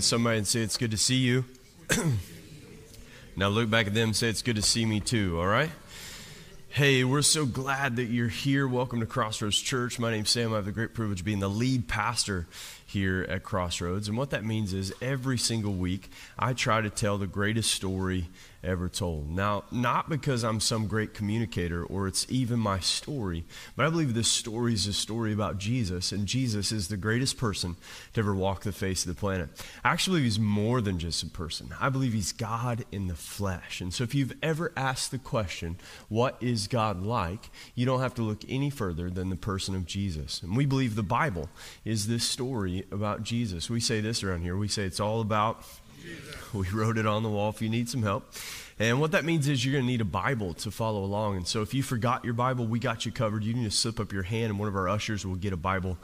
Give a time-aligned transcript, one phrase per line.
[0.00, 1.44] at somebody and say, It's good to see you.
[3.36, 5.70] now look back at them and say, It's good to see me too, all right?
[6.70, 8.66] Hey, we're so glad that you're here.
[8.66, 9.98] Welcome to Crossroads Church.
[9.98, 10.54] My name's Sam.
[10.54, 12.46] I have the great privilege of being the lead pastor
[12.90, 14.08] here at Crossroads.
[14.08, 18.26] And what that means is every single week, I try to tell the greatest story
[18.62, 19.30] ever told.
[19.30, 23.44] Now, not because I'm some great communicator or it's even my story,
[23.76, 27.38] but I believe this story is a story about Jesus, and Jesus is the greatest
[27.38, 27.76] person
[28.12, 29.48] to ever walk the face of the planet.
[29.84, 33.14] I actually believe he's more than just a person, I believe he's God in the
[33.14, 33.80] flesh.
[33.80, 35.76] And so, if you've ever asked the question,
[36.08, 37.50] What is God like?
[37.74, 40.42] you don't have to look any further than the person of Jesus.
[40.42, 41.48] And we believe the Bible
[41.84, 43.68] is this story about Jesus.
[43.70, 45.64] We say this around here we say it's all about
[46.52, 48.32] we wrote it on the wall if you need some help.
[48.78, 51.36] And what that means is you're going to need a Bible to follow along.
[51.36, 53.44] And so if you forgot your Bible, we got you covered.
[53.44, 55.58] You need to slip up your hand, and one of our ushers will get a
[55.58, 55.98] Bible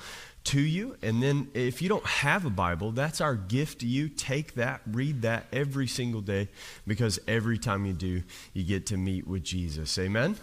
[0.45, 0.97] to you.
[1.01, 4.11] And then if you don't have a Bible, that's our gift to you.
[4.11, 6.49] Take that, read that every single day,
[6.87, 9.99] because every time you do, you get to meet with Jesus.
[9.99, 10.37] Amen?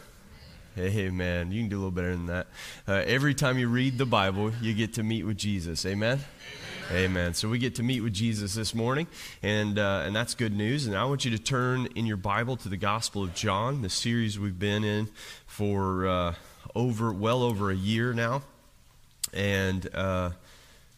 [0.76, 2.48] Hey, man, you can do a little better than that.
[2.88, 5.86] Uh, every time you read the Bible, you get to meet with Jesus.
[5.86, 6.20] Amen?
[6.90, 7.06] Amen.
[7.06, 7.34] Amen.
[7.36, 9.06] So we get to meet with Jesus this morning,
[9.44, 10.88] and, uh, and that's good news.
[10.88, 13.90] And I want you to turn in your Bible to the Gospel of John, the
[13.90, 15.10] series we've been in
[15.46, 16.36] for uh,
[16.74, 18.42] over well over a year now.
[19.32, 20.32] And uh,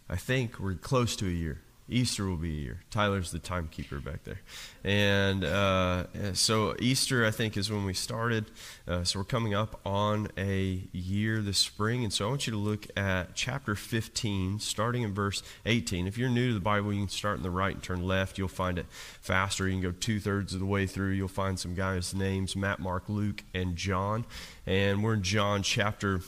[0.09, 1.59] I think we're close to a year.
[1.87, 2.79] Easter will be a year.
[2.89, 4.41] Tyler's the timekeeper back there.
[4.83, 8.45] And uh, so Easter, I think, is when we started.
[8.87, 12.03] Uh, so we're coming up on a year this spring.
[12.03, 16.07] And so I want you to look at chapter 15, starting in verse 18.
[16.07, 18.39] If you're new to the Bible, you can start in the right and turn left.
[18.39, 19.67] You'll find it faster.
[19.67, 21.11] You can go two thirds of the way through.
[21.11, 24.25] You'll find some guys' names Matt, Mark, Luke, and John.
[24.65, 26.21] And we're in John chapter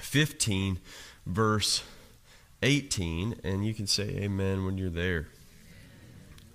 [0.00, 0.80] 15,
[1.26, 1.99] verse 18,
[2.62, 5.28] and you can say amen when you're there.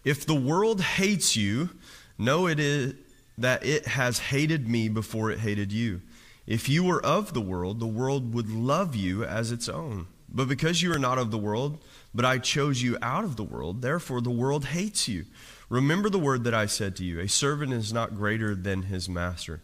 [0.05, 1.69] if the world hates you,
[2.17, 2.95] know it is
[3.37, 6.01] that it has hated me before it hated you.
[6.45, 10.07] If you were of the world, the world would love you as its own.
[10.29, 11.83] But because you are not of the world,
[12.13, 15.25] but I chose you out of the world, therefore the world hates you.
[15.69, 19.09] Remember the word that I said to you A servant is not greater than his
[19.09, 19.61] master.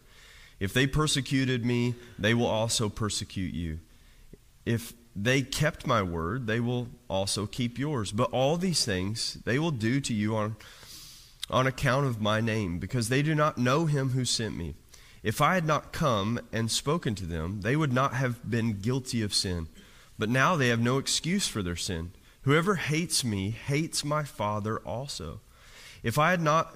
[0.60, 3.80] If they persecuted me, they will also persecute you.
[4.68, 8.12] If they kept my word, they will also keep yours.
[8.12, 10.58] But all these things they will do to you on,
[11.50, 14.76] on account of my name, because they do not know him who sent me.
[15.24, 19.22] If I had not come and spoken to them, they would not have been guilty
[19.22, 19.70] of sin.
[20.20, 22.12] But now they have no excuse for their sin.
[22.42, 25.40] Whoever hates me hates my Father also.
[26.04, 26.76] If I had not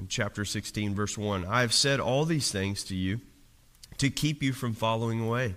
[0.00, 3.20] in chapter 16, verse 1 I have said all these things to you
[3.98, 5.54] to keep you from falling away.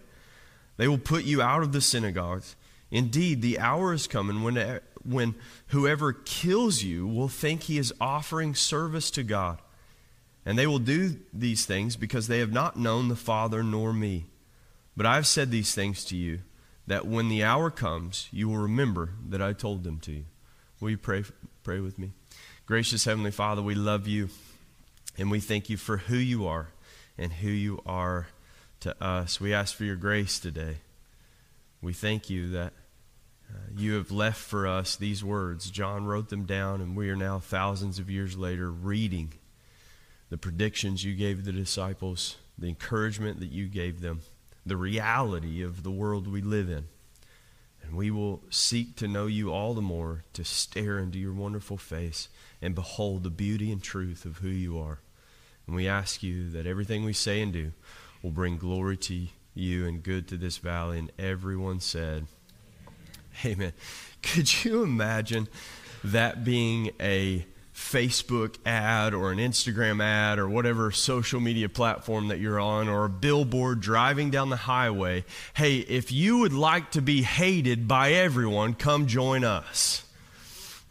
[0.76, 2.58] They will put you out of the synagogues.
[2.92, 5.36] Indeed, the hour is coming when, when
[5.68, 9.62] whoever kills you will think he is offering service to God.
[10.46, 14.26] And they will do these things because they have not known the Father nor me.
[14.98, 16.40] But I have said these things to you,
[16.86, 20.26] that when the hour comes, you will remember that I told them to you.
[20.82, 21.24] Will you pray,
[21.64, 22.12] pray with me?
[22.66, 24.30] Gracious Heavenly Father, we love you
[25.18, 26.70] and we thank you for who you are
[27.18, 28.28] and who you are
[28.80, 29.42] to us.
[29.42, 30.78] We ask for your grace today.
[31.82, 32.72] We thank you that
[33.50, 35.70] uh, you have left for us these words.
[35.70, 39.34] John wrote them down, and we are now thousands of years later reading
[40.30, 44.22] the predictions you gave the disciples, the encouragement that you gave them,
[44.66, 46.88] the reality of the world we live in.
[47.94, 51.78] And we will seek to know you all the more, to stare into your wonderful
[51.78, 52.28] face
[52.60, 55.02] and behold the beauty and truth of who you are.
[55.68, 57.72] And we ask you that everything we say and do
[58.24, 60.98] will bring glory to you and good to this valley.
[60.98, 62.26] And everyone said,
[63.46, 63.74] Amen.
[64.24, 65.48] Could you imagine
[66.04, 72.40] that being a Facebook ad or an Instagram ad or whatever social media platform that
[72.40, 75.26] you're on or a billboard driving down the highway?
[75.56, 80.04] Hey, if you would like to be hated by everyone, come join us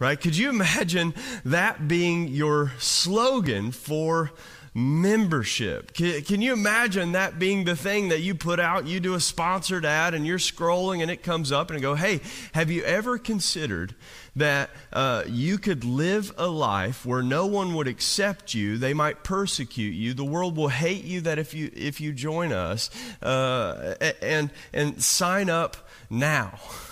[0.03, 0.21] right?
[0.21, 1.15] Could you imagine
[1.45, 4.33] that being your slogan for
[4.75, 5.93] membership.
[5.93, 8.87] Can, can, you imagine that being the thing that you put out?
[8.87, 12.21] You do a sponsored ad and you're scrolling and it comes up and go, hey,
[12.53, 13.95] have you ever considered
[14.35, 18.79] that uh, you could live a life where no one would accept you?
[18.79, 20.15] They might persecute you.
[20.15, 22.89] The world will hate you that if you, if you join us
[23.23, 25.77] uh, and, and sign up
[26.09, 26.59] now.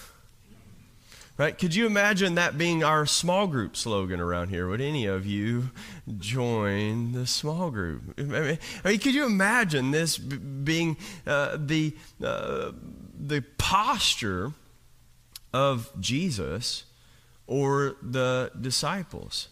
[1.41, 1.57] Right?
[1.57, 4.69] Could you imagine that being our small group slogan around here?
[4.69, 5.71] Would any of you
[6.19, 8.03] join the small group?
[8.19, 12.73] I mean, I mean could you imagine this b- being uh, the, uh,
[13.19, 14.53] the posture
[15.55, 16.85] of Jesus
[17.47, 19.49] or the disciples?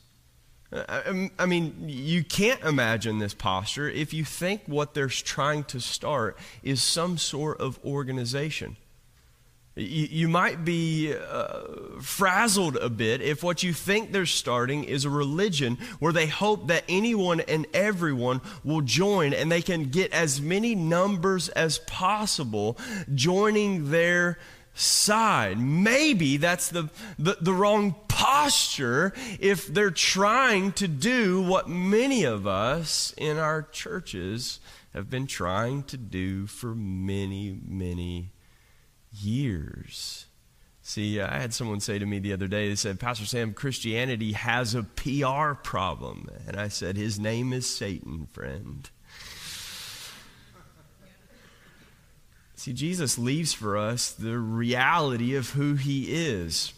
[0.71, 5.81] I, I mean, you can't imagine this posture if you think what they're trying to
[5.81, 8.77] start is some sort of organization.
[9.79, 11.61] You, you might be uh,
[12.01, 16.67] frazzled a bit if what you think they're starting is a religion where they hope
[16.67, 22.77] that anyone and everyone will join and they can get as many numbers as possible
[23.15, 24.39] joining their
[24.75, 25.61] side.
[25.61, 32.47] Maybe that's the, the, the, wrong posture if they're trying to do what many of
[32.49, 34.59] us in our churches
[34.93, 38.33] have been trying to do for many, many
[39.23, 40.27] years.
[40.83, 44.33] See, I had someone say to me the other day, they said, Pastor Sam, Christianity
[44.33, 46.31] has a PR problem.
[46.47, 48.89] And I said, His name is Satan, friend.
[52.55, 56.73] See, Jesus leaves for us the reality of who he is.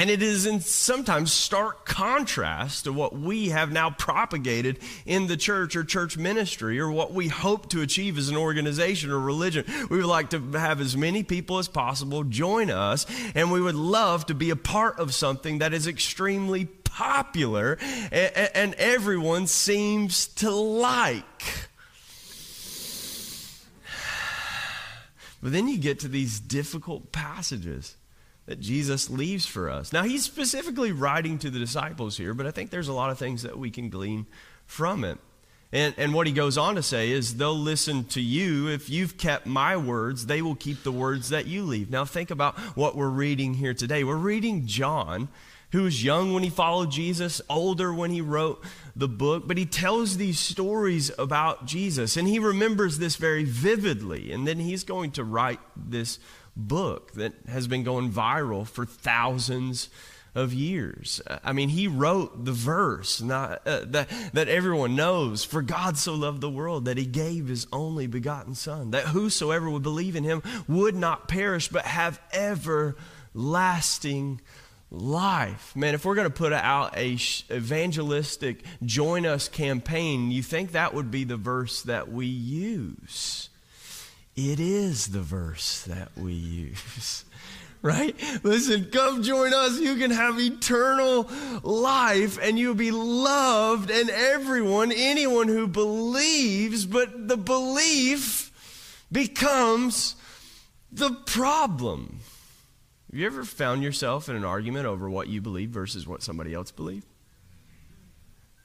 [0.00, 5.36] And it is in sometimes stark contrast to what we have now propagated in the
[5.36, 9.66] church or church ministry or what we hope to achieve as an organization or religion.
[9.90, 13.04] We would like to have as many people as possible join us,
[13.34, 17.76] and we would love to be a part of something that is extremely popular
[18.10, 21.68] and, everyone seems to like.
[25.42, 27.96] But then you get to these difficult passages
[28.50, 29.92] that Jesus leaves for us.
[29.92, 33.16] Now, he's specifically writing to the disciples here, but I think there's a lot of
[33.16, 34.26] things that we can glean
[34.66, 35.18] from it.
[35.70, 38.66] And, and what he goes on to say is, they'll listen to you.
[38.66, 41.90] If you've kept my words, they will keep the words that you leave.
[41.90, 44.02] Now, think about what we're reading here today.
[44.02, 45.28] We're reading John,
[45.70, 48.64] who was young when he followed Jesus, older when he wrote
[48.96, 52.16] the book, but he tells these stories about Jesus.
[52.16, 54.32] And he remembers this very vividly.
[54.32, 56.18] And then he's going to write this
[56.68, 59.88] book that has been going viral for thousands
[60.34, 61.20] of years.
[61.42, 66.14] I mean, he wrote the verse not, uh, that, that everyone knows For God so
[66.14, 70.24] loved the world that he gave his only begotten Son, that whosoever would believe in
[70.24, 74.40] him would not perish but have everlasting
[74.90, 75.74] life.
[75.76, 77.18] Man, if we're going to put out a
[77.50, 83.49] evangelistic join us campaign, you think that would be the verse that we use?
[84.36, 87.24] It is the verse that we use.
[87.82, 88.14] Right?
[88.42, 89.80] Listen, come join us.
[89.80, 91.30] You can have eternal
[91.62, 98.52] life and you'll be loved, and everyone, anyone who believes, but the belief
[99.10, 100.14] becomes
[100.92, 102.20] the problem.
[103.10, 106.52] Have you ever found yourself in an argument over what you believe versus what somebody
[106.52, 107.06] else believes?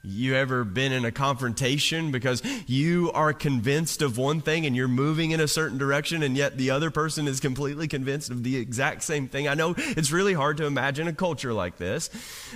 [0.08, 4.86] You ever been in a confrontation because you are convinced of one thing and you're
[4.86, 8.56] moving in a certain direction, and yet the other person is completely convinced of the
[8.56, 9.48] exact same thing?
[9.48, 12.08] I know it's really hard to imagine a culture like this,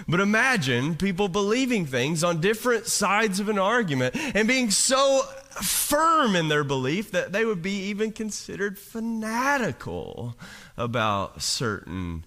[0.07, 5.23] but imagine people believing things on different sides of an argument and being so
[5.61, 10.37] firm in their belief that they would be even considered fanatical
[10.76, 12.25] about certain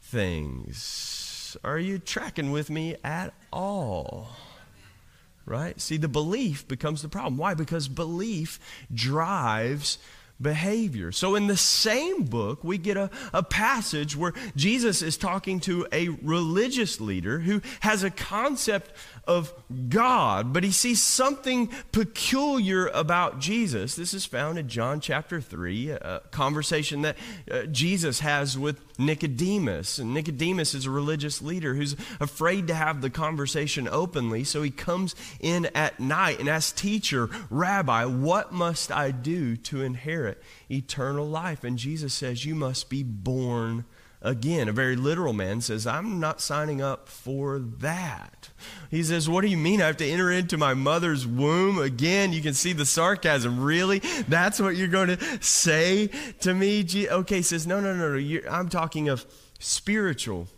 [0.00, 1.54] things.
[1.62, 4.30] Are you tracking with me at all?
[5.46, 5.80] Right?
[5.80, 7.36] See, the belief becomes the problem.
[7.36, 7.54] Why?
[7.54, 8.58] Because belief
[8.92, 9.98] drives
[10.40, 11.12] behavior.
[11.12, 15.86] So, in the same book, we get a, a passage where Jesus is talking to
[15.92, 18.92] a religious leader who has a concept
[19.26, 19.52] of
[19.88, 23.96] God, but he sees something peculiar about Jesus.
[23.96, 27.16] This is found in John chapter 3, a conversation that
[27.50, 29.98] uh, Jesus has with Nicodemus.
[29.98, 34.70] And Nicodemus is a religious leader who's afraid to have the conversation openly, so he
[34.70, 41.26] comes in at night and asks, Teacher, Rabbi, what must I do to inherit eternal
[41.26, 41.64] life?
[41.64, 43.84] And Jesus says, You must be born
[44.24, 44.68] again.
[44.68, 48.48] A very literal man says, I'm not signing up for that.
[48.90, 52.32] He says, What do you mean I have to enter into my mother's womb again?
[52.32, 53.62] You can see the sarcasm.
[53.62, 54.00] Really?
[54.26, 56.08] That's what you're going to say
[56.40, 56.84] to me?
[57.08, 58.16] Okay, says, No, no, no, no.
[58.16, 59.26] You're, I'm talking of
[59.60, 60.48] spiritual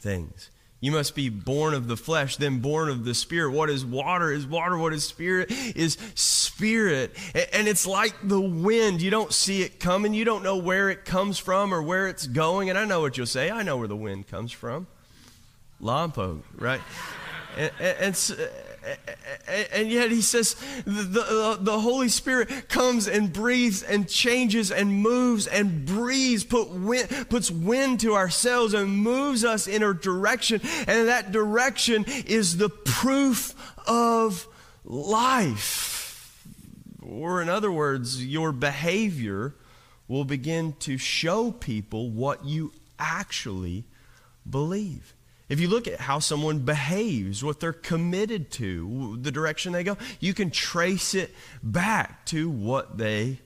[0.00, 0.50] things.
[0.80, 3.52] You must be born of the flesh, then born of the spirit.
[3.52, 4.76] What is water is water.
[4.76, 7.16] What is spirit is spirit.
[7.52, 9.00] And it's like the wind.
[9.00, 10.12] You don't see it coming.
[10.12, 12.68] You don't know where it comes from or where it's going.
[12.68, 13.50] And I know what you'll say.
[13.50, 14.86] I know where the wind comes from.
[15.80, 16.80] Lompoc, right?
[17.56, 18.50] and, and, and
[19.72, 24.92] and yet he says the, the, the, Holy Spirit comes and breathes and changes and
[24.92, 30.60] moves and breathes, put wind, puts wind to ourselves and moves us in a direction.
[30.86, 33.54] And that direction is the proof
[33.86, 34.46] of
[34.84, 36.44] life.
[37.02, 39.54] Or, in other words, your behavior
[40.08, 43.84] will begin to show people what you actually
[44.48, 45.14] believe.
[45.54, 49.96] If you look at how someone behaves, what they're committed to, the direction they go,
[50.18, 51.32] you can trace it
[51.62, 53.38] back to what they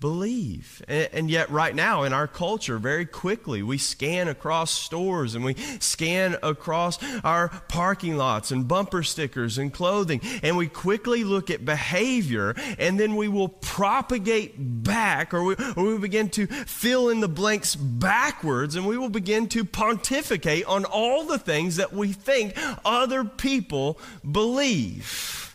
[0.00, 0.82] believe.
[0.88, 5.54] And, yet, right now in our culture, very quickly, we scan across stores and we
[5.78, 11.64] scan across our parking lots and bumper stickers and clothing, and we quickly look at
[11.64, 17.20] behavior, and then we will propagate back, or we, or we begin to fill in
[17.20, 22.12] the blanks backwards, and we will begin to pontificate on all the things that we
[22.12, 22.54] think
[22.84, 23.98] other people
[24.30, 25.49] believe.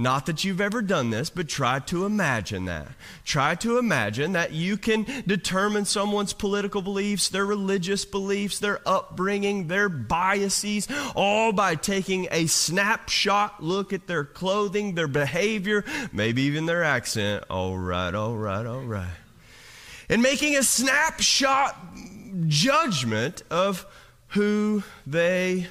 [0.00, 2.88] Not that you've ever done this, but try to imagine that.
[3.22, 9.68] Try to imagine that you can determine someone's political beliefs, their religious beliefs, their upbringing,
[9.68, 16.64] their biases, all by taking a snapshot look at their clothing, their behavior, maybe even
[16.64, 17.44] their accent.
[17.50, 19.12] All right, all right, all right.
[20.08, 21.76] And making a snapshot
[22.48, 23.84] judgment of
[24.28, 25.66] who they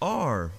[0.00, 0.52] are.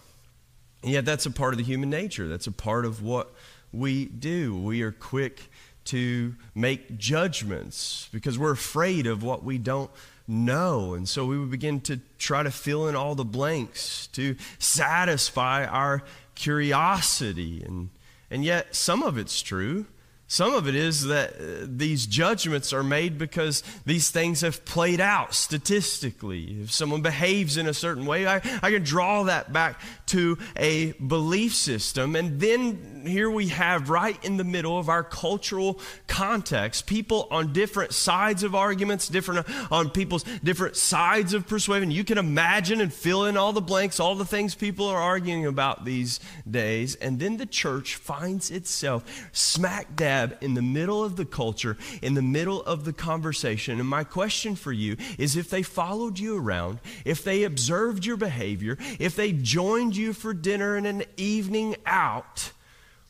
[0.88, 2.30] And yet, that's a part of the human nature.
[2.30, 3.34] That's a part of what
[3.74, 4.58] we do.
[4.58, 5.50] We are quick
[5.84, 9.92] to make judgments because we're afraid of what we don't
[10.30, 10.94] know.
[10.94, 15.66] And so we would begin to try to fill in all the blanks to satisfy
[15.66, 16.04] our
[16.36, 17.62] curiosity.
[17.66, 17.90] And,
[18.32, 19.88] and yet, some of it's true.
[20.30, 25.00] Some of it is that uh, these judgments are made because these things have played
[25.00, 26.64] out statistically.
[26.64, 30.92] If someone behaves in a certain way, I, I can draw that back to a
[30.94, 32.18] belief system.
[32.18, 37.54] And then here we have, right in the middle of our cultural context, people on
[37.54, 41.90] different sides of arguments, different on people's different sides of persuasion.
[41.90, 45.46] You can imagine and fill in all the blanks, all the things people are arguing
[45.46, 46.20] about these
[46.50, 46.96] days.
[46.96, 51.78] And then the church finds itself smack dab dab in the middle of the culture,
[52.02, 53.80] in the middle of the conversation.
[53.80, 58.18] And my question for you is if they followed you around, if they observed your
[58.18, 62.52] behavior, if they joined you for dinner and an evening out,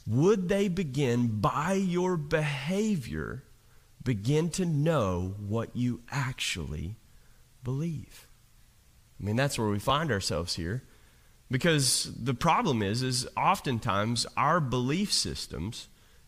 [0.06, 3.44] would they begin by your behavior
[4.04, 6.96] begin to know what you actually
[7.64, 8.28] believe?
[9.20, 10.84] I mean, that's where we find ourselves here.
[11.50, 15.88] Because the problem is, is oftentimes our belief systems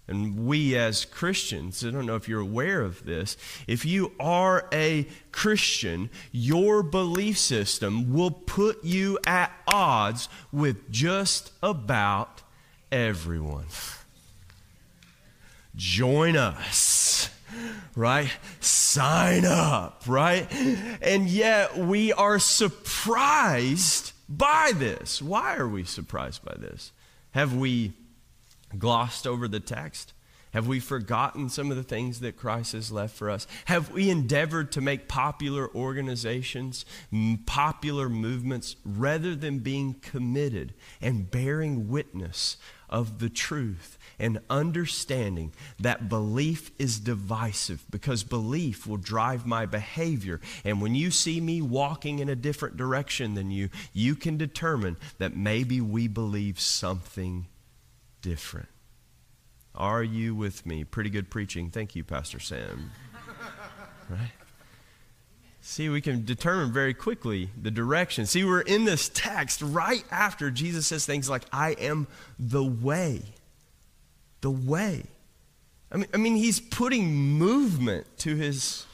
[0.10, 3.38] and we as Christians, I don't know if you're aware of this,
[3.68, 11.52] if you are a Christian, your belief system will put you at odds with just
[11.62, 12.42] about
[12.92, 13.68] everyone.
[15.76, 17.30] Join us
[17.96, 18.32] right?
[18.60, 20.48] Sign up, right?
[21.02, 25.22] And yet we are surprised by this.
[25.22, 26.92] Why are we surprised by this?
[27.32, 27.94] Have we
[28.78, 30.14] glossed over the text?
[30.54, 33.46] Have we forgotten some of the things that Christ has left for us?
[33.66, 36.86] Have we endeavored to make popular organizations,
[37.46, 42.58] popular movements, rather than being committed and bearing witness
[42.90, 50.42] of the truth and understanding that belief is divisive because belief will drive my behavior.
[50.66, 54.98] And when you see me walking in a different direction than you, you can determine
[55.20, 57.46] that maybe we believe something
[58.22, 58.68] different.
[59.76, 60.84] Are you with me?
[60.84, 61.70] Pretty good preaching.
[61.70, 62.92] Thank you, Pastor Sam.
[64.10, 64.32] Right?
[65.62, 68.26] See, we can determine very quickly the direction.
[68.26, 72.08] See, we're in this text right after Jesus says things like, I am
[72.40, 73.22] the way.
[74.42, 75.04] The way.
[75.92, 78.88] I mean, I mean he's putting movement to his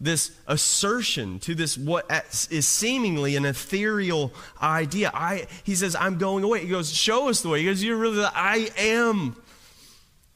[0.00, 2.10] this assertion to this what
[2.50, 5.10] is seemingly an ethereal idea.
[5.12, 6.60] I, he says, I'm going away.
[6.60, 7.60] He goes, Show us the way.
[7.60, 9.36] He goes, You're really the I am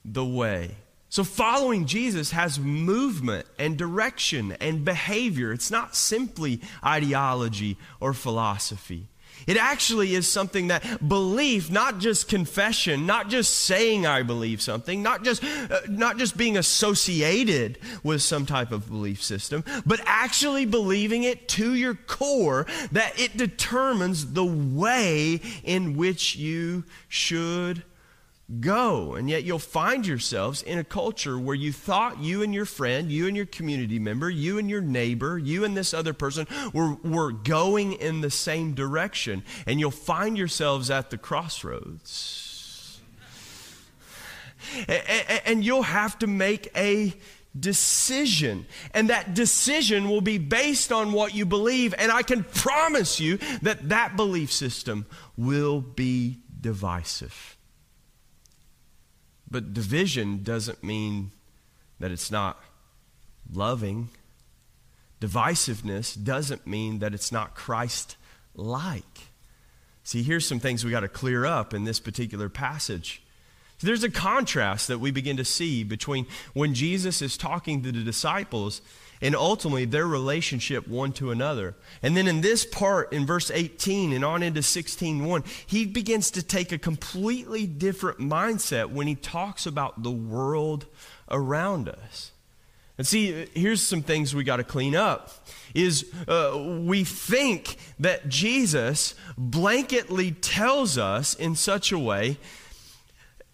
[0.04, 0.76] the way.
[1.08, 5.52] So following Jesus has movement and direction and behavior.
[5.52, 9.06] It's not simply ideology or philosophy.
[9.46, 15.02] It actually is something that belief, not just confession, not just saying I believe something,
[15.02, 20.66] not just uh, not just being associated with some type of belief system, but actually
[20.66, 27.82] believing it to your core that it determines the way in which you should
[28.60, 29.14] go.
[29.14, 33.10] And yet you'll find yourselves in a culture where you thought you and your friend,
[33.10, 36.94] you and your community member, you and your neighbor, you and this other person were,
[37.02, 39.42] were going in the same direction.
[39.66, 43.00] And you'll find yourselves at the crossroads.
[45.46, 47.14] And you'll have to make a
[47.58, 48.66] decision.
[48.92, 51.94] And that decision will be based on what you believe.
[51.98, 57.53] And I can promise you that that belief system will be divisive.
[59.50, 61.30] But division doesn't mean
[62.00, 62.60] that it's not
[63.52, 64.08] loving.
[65.20, 68.16] Divisiveness doesn't mean that it's not Christ
[68.54, 69.28] like.
[70.02, 73.22] See, here's some things we got to clear up in this particular passage.
[73.80, 78.02] There's a contrast that we begin to see between when Jesus is talking to the
[78.02, 78.80] disciples
[79.24, 81.74] and ultimately their relationship one to another.
[82.02, 86.42] And then in this part, in verse 18 and on into 16:1, he begins to
[86.42, 90.84] take a completely different mindset when he talks about the world
[91.30, 92.32] around us.
[92.98, 95.30] And see, here's some things we got to clean up.
[95.74, 102.36] Is uh, we think that Jesus blanketly tells us in such a way,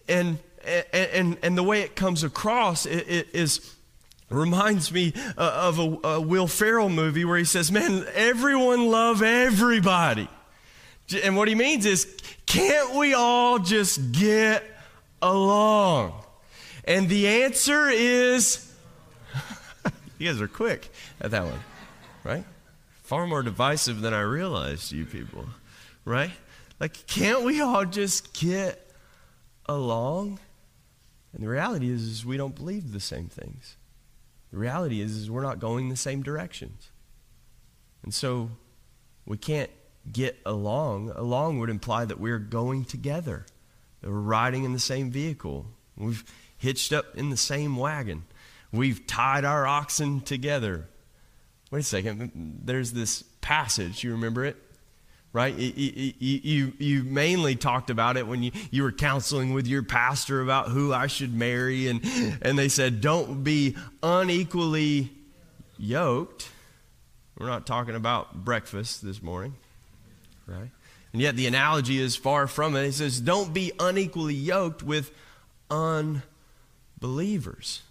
[0.09, 0.37] and
[0.93, 3.73] and and the way it comes across is
[4.33, 9.21] reminds me uh, of a, a, Will Ferrell movie where he says, Man, everyone love
[9.21, 10.27] everybody.
[11.23, 12.07] And what he means is,
[12.45, 14.63] can't we all just get
[15.21, 16.13] along?
[16.85, 18.71] And the answer is,
[20.17, 21.59] you guys are quick at that one,
[22.23, 22.45] right?
[23.03, 25.45] Far more divisive than I realized, you people,
[26.05, 26.31] right?
[26.79, 28.89] Like, can't we all just get
[29.65, 30.39] along?
[31.33, 33.75] And the reality is, is we don't believe the same things.
[34.51, 36.91] The reality is, is we're not going the same directions.
[38.03, 38.49] And so
[39.25, 39.69] we can't
[40.11, 41.11] get along.
[41.11, 43.45] Along would imply that we're going together,
[44.01, 45.67] that we're riding in the same vehicle.
[45.97, 46.23] We've
[46.57, 48.23] hitched up in the same wagon.
[48.71, 50.87] We've tied our oxen together.
[51.71, 52.61] Wait a second.
[52.63, 54.03] There's this passage.
[54.03, 54.57] You remember it?
[55.33, 55.55] Right?
[55.55, 60.41] You, you, you, mainly talked about it when you, you were counseling with your pastor
[60.41, 62.03] about who I should marry, and,
[62.41, 65.09] and they said, don't be unequally
[65.77, 66.49] yoked.
[67.37, 69.55] We're not talking about breakfast this morning,
[70.47, 70.69] right?
[71.13, 72.83] And yet the analogy is far from it.
[72.83, 75.11] It says, don't be unequally yoked with
[75.69, 77.81] unbelievers.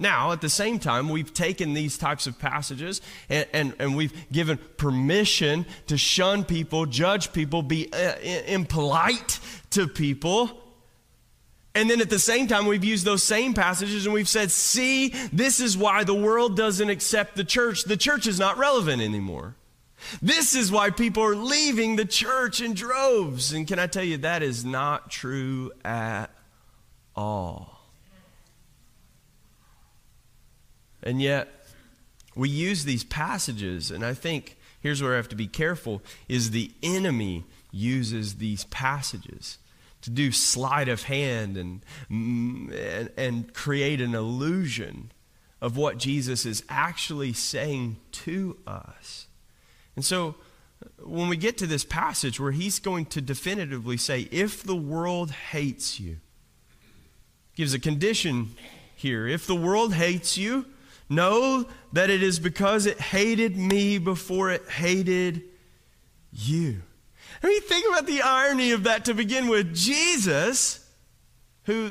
[0.00, 4.14] Now, at the same time, we've taken these types of passages and, and, and we've
[4.32, 9.38] given permission to shun people, judge people, be uh, impolite
[9.70, 10.50] to people.
[11.74, 15.10] And then at the same time, we've used those same passages and we've said, see,
[15.34, 17.84] this is why the world doesn't accept the church.
[17.84, 19.54] The church is not relevant anymore.
[20.22, 23.52] This is why people are leaving the church in droves.
[23.52, 26.30] And can I tell you, that is not true at
[27.14, 27.79] all.
[31.02, 31.48] And yet,
[32.34, 36.50] we use these passages, and I think here's where I have to be careful is
[36.50, 39.58] the enemy uses these passages
[40.02, 45.12] to do sleight of hand and, and, and create an illusion
[45.60, 49.26] of what Jesus is actually saying to us.
[49.94, 50.36] And so,
[51.04, 55.30] when we get to this passage where he's going to definitively say, if the world
[55.30, 56.16] hates you,
[57.54, 58.54] gives a condition
[58.96, 59.26] here.
[59.26, 60.64] If the world hates you,
[61.10, 65.42] Know that it is because it hated me before it hated
[66.32, 66.82] you.
[67.42, 69.74] I mean, think about the irony of that to begin with.
[69.74, 70.88] Jesus,
[71.64, 71.90] who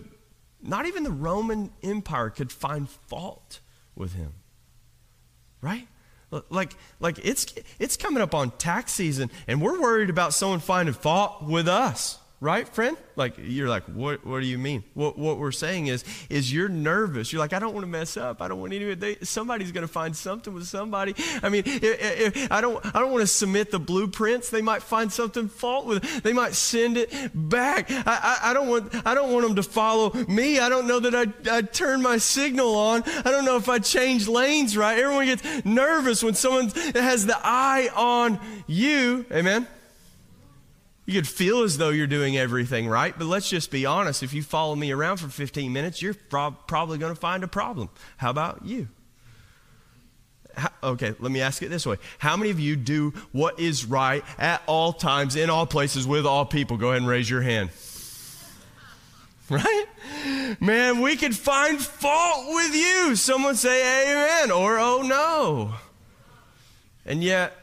[0.62, 3.60] not even the Roman Empire could find fault
[3.94, 4.34] with him.
[5.62, 5.88] Right?
[6.50, 10.94] Like, like it's, it's coming up on tax season, and we're worried about someone finding
[10.94, 12.19] fault with us.
[12.42, 12.96] Right, friend?
[13.18, 14.26] Like you're like, what?
[14.26, 14.86] What do you mean?
[14.94, 15.18] What?
[15.18, 17.34] What we're saying is, is you're nervous.
[17.34, 18.42] You're like, I don't want to mess up.
[18.42, 18.72] I don't want.
[18.72, 21.16] They, somebody's going to find something with somebody.
[21.44, 22.84] I mean, if, if, I don't.
[22.86, 24.50] I don't want to submit the blueprints.
[24.50, 26.06] They might find something fault with.
[26.06, 26.24] It.
[26.24, 27.92] They might send it back.
[27.92, 28.96] I, I, I, don't want.
[29.06, 30.60] I don't want them to follow me.
[30.60, 33.04] I don't know that I I turn my signal on.
[33.06, 34.98] I don't know if I change lanes right.
[34.98, 39.26] Everyone gets nervous when someone has the eye on you.
[39.30, 39.68] Amen.
[41.10, 44.22] You could feel as though you're doing everything right, but let's just be honest.
[44.22, 47.90] If you follow me around for 15 minutes, you're probably going to find a problem.
[48.18, 48.90] How about you?
[50.54, 51.96] How, okay, let me ask it this way.
[52.20, 56.28] How many of you do what is right at all times, in all places, with
[56.28, 56.78] all people?
[56.78, 57.72] Go ahead and raise your hand.
[59.52, 59.86] Right?
[60.60, 63.16] Man, we could find fault with you.
[63.16, 65.74] Someone say amen or oh no.
[67.04, 67.58] And yet,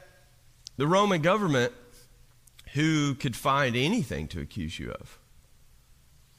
[0.77, 1.73] the Roman government,
[2.77, 5.19] who could find anything to accuse you of,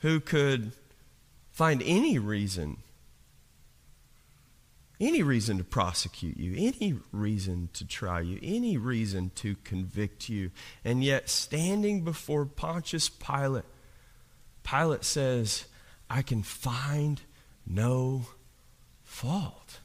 [0.02, 0.72] who could
[1.50, 2.78] find any reason,
[5.00, 10.52] any reason to prosecute you, any reason to try you, any reason to convict you.
[10.86, 13.66] And yet, standing before Pontius Pilate,
[14.62, 15.66] Pilate says,
[16.08, 17.20] I can find
[17.66, 18.28] no
[19.04, 19.80] fault.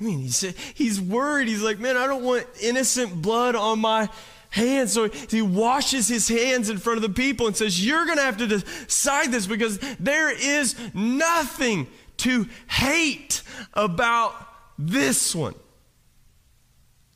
[0.00, 0.40] I mean, he's,
[0.74, 1.46] he's worried.
[1.46, 4.08] He's like, man, I don't want innocent blood on my
[4.54, 4.92] hands.
[4.92, 8.24] So he washes his hands in front of the people and says, You're going to
[8.24, 11.88] have to decide this because there is nothing
[12.18, 13.42] to hate
[13.74, 14.34] about
[14.78, 15.54] this one.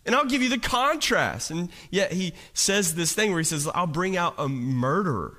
[0.05, 1.51] And I'll give you the contrast.
[1.51, 5.37] And yet he says this thing where he says, I'll bring out a murderer.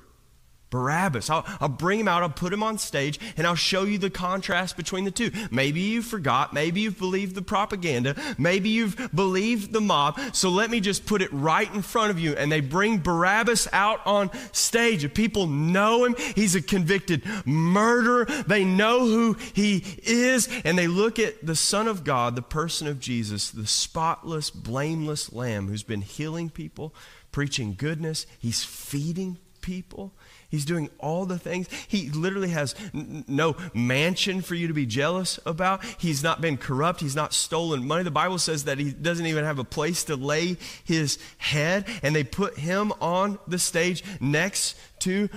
[0.70, 1.28] Barabbas.
[1.28, 4.10] I'll, I'll, bring him out, I'll put him on stage, and I'll show you the
[4.10, 5.30] contrast between the two.
[5.50, 10.18] Maybe you forgot, maybe you've believed the propaganda, maybe you've believed the mob.
[10.32, 12.34] So let me just put it right in front of you.
[12.34, 15.04] And they bring Barabbas out on stage.
[15.04, 18.24] If people know him, he's a convicted murderer.
[18.46, 22.86] They know who he is, and they look at the Son of God, the person
[22.86, 26.94] of Jesus, the spotless, blameless Lamb who's been healing people,
[27.32, 30.14] preaching goodness, he's feeding people.
[30.50, 31.68] He's doing all the things.
[31.86, 35.84] He literally has n- no mansion for you to be jealous about.
[35.98, 37.00] He's not been corrupt.
[37.00, 38.02] He's not stolen money.
[38.02, 41.86] The Bible says that he doesn't even have a place to lay his head.
[42.02, 45.28] And they put him on the stage next to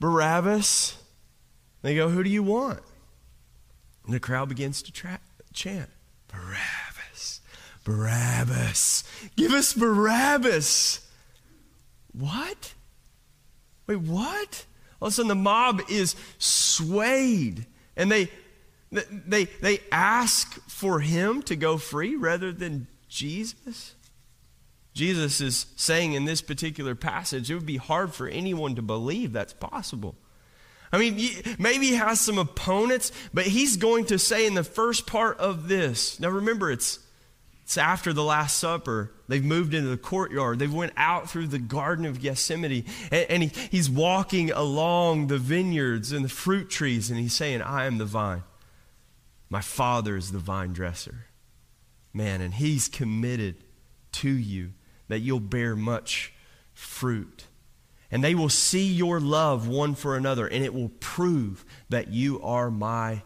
[0.00, 0.96] Barabbas.
[1.82, 2.80] They go, Who do you want?
[4.06, 5.20] And the crowd begins to tra-
[5.52, 5.90] chant,
[6.26, 7.40] Barabbas,
[7.84, 9.04] Barabbas,
[9.36, 11.06] give us Barabbas.
[12.12, 12.74] What?
[13.88, 14.66] Wait, what?
[15.00, 18.30] All of a sudden, the mob is swayed, and they
[18.92, 23.94] they they ask for him to go free rather than Jesus.
[24.94, 29.32] Jesus is saying in this particular passage, it would be hard for anyone to believe
[29.32, 30.16] that's possible.
[30.90, 31.14] I mean,
[31.58, 35.68] maybe he has some opponents, but he's going to say in the first part of
[35.68, 36.18] this.
[36.18, 36.98] Now remember, it's
[37.68, 39.12] it's after the Last Supper.
[39.28, 40.58] They've moved into the courtyard.
[40.58, 42.86] They've went out through the Garden of Gethsemane.
[43.12, 47.60] And, and he, he's walking along the vineyards and the fruit trees, and he's saying,
[47.60, 48.42] I am the vine.
[49.50, 51.26] My Father is the vine dresser.
[52.14, 53.56] Man, and he's committed
[54.12, 54.72] to you
[55.08, 56.32] that you'll bear much
[56.72, 57.48] fruit.
[58.10, 62.40] And they will see your love one for another, and it will prove that you
[62.40, 63.24] are my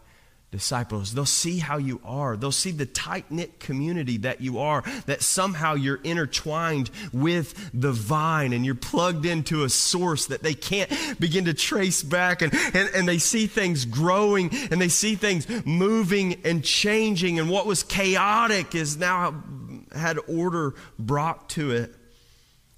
[0.53, 1.15] disciples.
[1.15, 2.37] They'll see how you are.
[2.37, 7.91] They'll see the tight knit community that you are, that somehow you're intertwined with the
[7.91, 12.43] vine and you're plugged into a source that they can't begin to trace back.
[12.43, 17.39] And, and, and they see things growing and they see things moving and changing.
[17.39, 19.43] And what was chaotic is now
[19.91, 21.95] had order brought to it.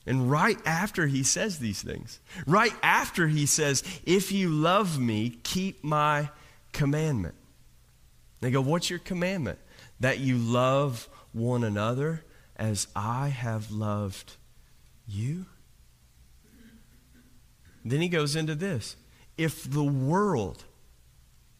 [0.07, 5.39] And right after he says these things, right after he says, If you love me,
[5.43, 6.29] keep my
[6.71, 7.35] commandment.
[8.41, 9.59] They go, What's your commandment?
[9.99, 12.23] That you love one another
[12.55, 14.33] as I have loved
[15.07, 15.45] you?
[17.83, 18.95] Then he goes into this.
[19.37, 20.63] If the world,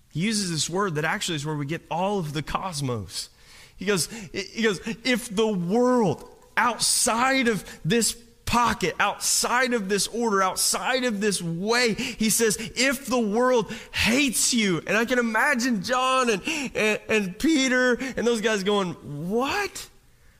[0.09, 3.29] he uses this word that actually is where we get all of the cosmos.
[3.77, 10.41] He goes, he goes, if the world outside of this pocket, outside of this order,
[10.41, 11.93] outside of this way.
[11.93, 16.41] He says, if the world hates you, and I can imagine John and,
[16.75, 18.93] and, and Peter and those guys going,
[19.29, 19.89] what?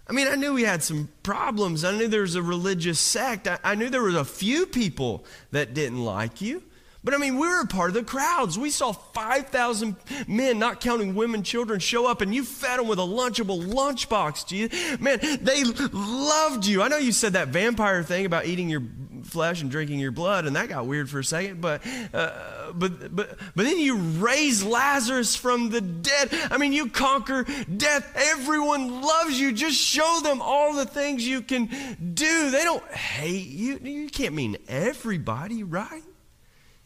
[0.08, 1.84] I mean, I knew we had some problems.
[1.84, 3.48] I knew there was a religious sect.
[3.48, 6.62] I, I knew there was a few people that didn't like you.
[7.06, 8.58] But I mean, we were a part of the crowds.
[8.58, 9.96] We saw 5,000
[10.28, 14.48] men, not counting women, children, show up, and you fed them with a lunchable lunchbox,
[14.48, 15.00] Jesus.
[15.00, 16.82] Man, they loved you.
[16.82, 18.82] I know you said that vampire thing about eating your
[19.24, 23.16] flesh and drinking your blood, and that got weird for a second, but, uh, but,
[23.16, 26.30] but, but then you raise Lazarus from the dead.
[26.50, 27.44] I mean, you conquer
[27.78, 28.12] death.
[28.16, 29.52] Everyone loves you.
[29.52, 31.68] Just show them all the things you can
[32.16, 32.50] do.
[32.50, 33.78] They don't hate you.
[33.78, 36.02] You can't mean everybody, right?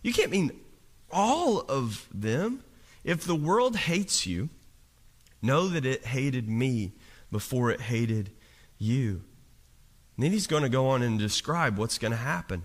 [0.01, 0.51] You can't mean
[1.11, 2.63] all of them.
[3.03, 4.49] If the world hates you,
[5.41, 6.91] know that it hated me
[7.31, 8.31] before it hated
[8.77, 9.21] you.
[10.15, 12.63] And then he's going to go on and describe what's going to happen.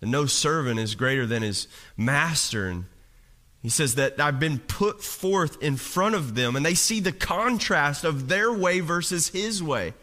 [0.00, 2.68] And no servant is greater than his master.
[2.68, 2.84] And
[3.62, 7.12] He says that I've been put forth in front of them, and they see the
[7.12, 9.94] contrast of their way versus his way.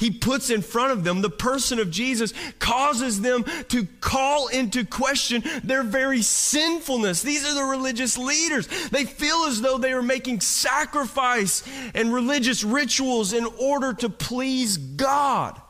[0.00, 4.86] He puts in front of them the person of Jesus, causes them to call into
[4.86, 7.20] question their very sinfulness.
[7.20, 8.66] These are the religious leaders.
[8.88, 11.62] They feel as though they are making sacrifice
[11.94, 15.60] and religious rituals in order to please God.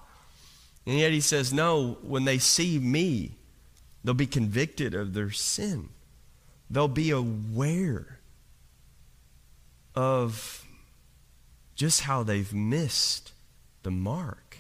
[0.86, 3.32] And yet he says, No, when they see me,
[4.04, 5.88] they'll be convicted of their sin.
[6.70, 8.20] They'll be aware
[9.96, 10.64] of
[11.74, 13.32] just how they've missed
[13.82, 14.58] the mark.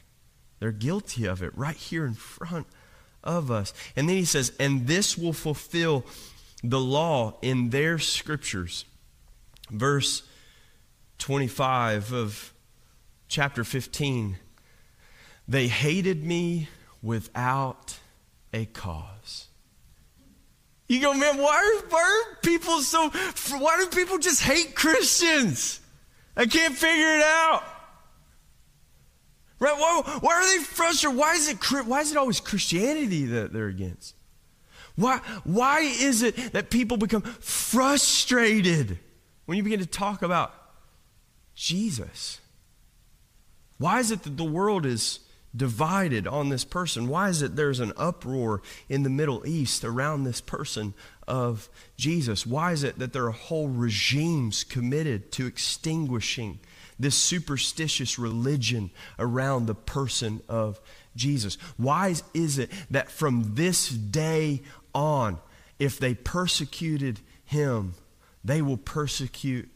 [0.58, 2.66] They're guilty of it right here in front
[3.24, 3.72] of us.
[3.96, 6.04] And then he says, and this will fulfill
[6.62, 8.84] the law in their scriptures.
[9.70, 10.22] Verse
[11.18, 12.52] 25 of
[13.28, 14.36] chapter 15.
[15.48, 16.68] They hated me
[17.02, 17.98] without
[18.52, 19.48] a cause.
[20.88, 23.10] You go, man, why are, why are people so,
[23.58, 25.80] why do people just hate Christians?
[26.36, 27.62] I can't figure it out.
[29.60, 29.76] Right?
[29.76, 31.18] Why, why are they frustrated?
[31.18, 34.16] Why is, it, why is it always Christianity that they're against?
[34.96, 38.98] Why, why is it that people become frustrated
[39.44, 40.52] when you begin to talk about
[41.54, 42.40] Jesus?
[43.78, 45.20] Why is it that the world is
[45.54, 47.08] divided on this person?
[47.08, 50.94] Why is it there's an uproar in the Middle East around this person
[51.26, 52.46] of Jesus?
[52.46, 56.60] Why is it that there are whole regimes committed to extinguishing
[57.00, 60.80] this superstitious religion around the person of
[61.16, 61.56] Jesus?
[61.76, 64.62] Why is it that from this day
[64.94, 65.38] on,
[65.78, 67.94] if they persecuted him,
[68.44, 69.68] they will persecute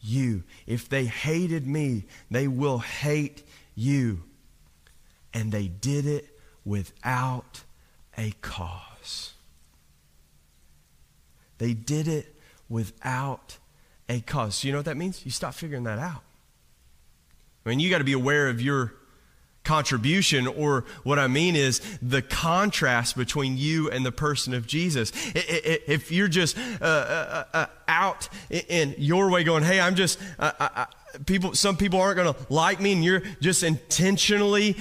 [0.00, 0.44] you?
[0.66, 3.42] If they hated me, they will hate
[3.74, 4.22] you.
[5.32, 7.62] And they did it without
[8.16, 9.32] a cause.
[11.58, 12.34] They did it
[12.68, 13.58] without
[14.08, 14.56] a cause.
[14.56, 15.24] So you know what that means?
[15.24, 16.22] You stop figuring that out.
[17.66, 18.94] I mean, you got to be aware of your
[19.64, 25.12] contribution, or what I mean is the contrast between you and the person of Jesus.
[25.34, 30.52] If you're just uh, uh, uh, out in your way going, hey, I'm just, uh,
[30.60, 30.86] uh, uh,
[31.26, 34.76] people, some people aren't going to like me, and you're just intentionally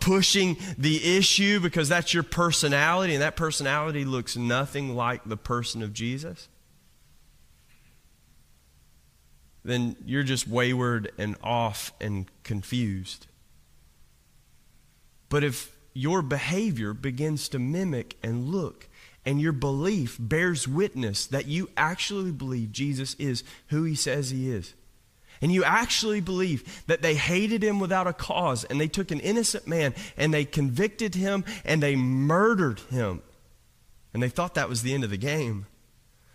[0.00, 5.82] pushing the issue because that's your personality, and that personality looks nothing like the person
[5.82, 6.48] of Jesus.
[9.64, 13.26] Then you're just wayward and off and confused.
[15.28, 18.88] But if your behavior begins to mimic and look,
[19.24, 24.50] and your belief bears witness that you actually believe Jesus is who he says he
[24.50, 24.74] is,
[25.40, 29.20] and you actually believe that they hated him without a cause, and they took an
[29.20, 33.22] innocent man and they convicted him and they murdered him,
[34.12, 35.66] and they thought that was the end of the game.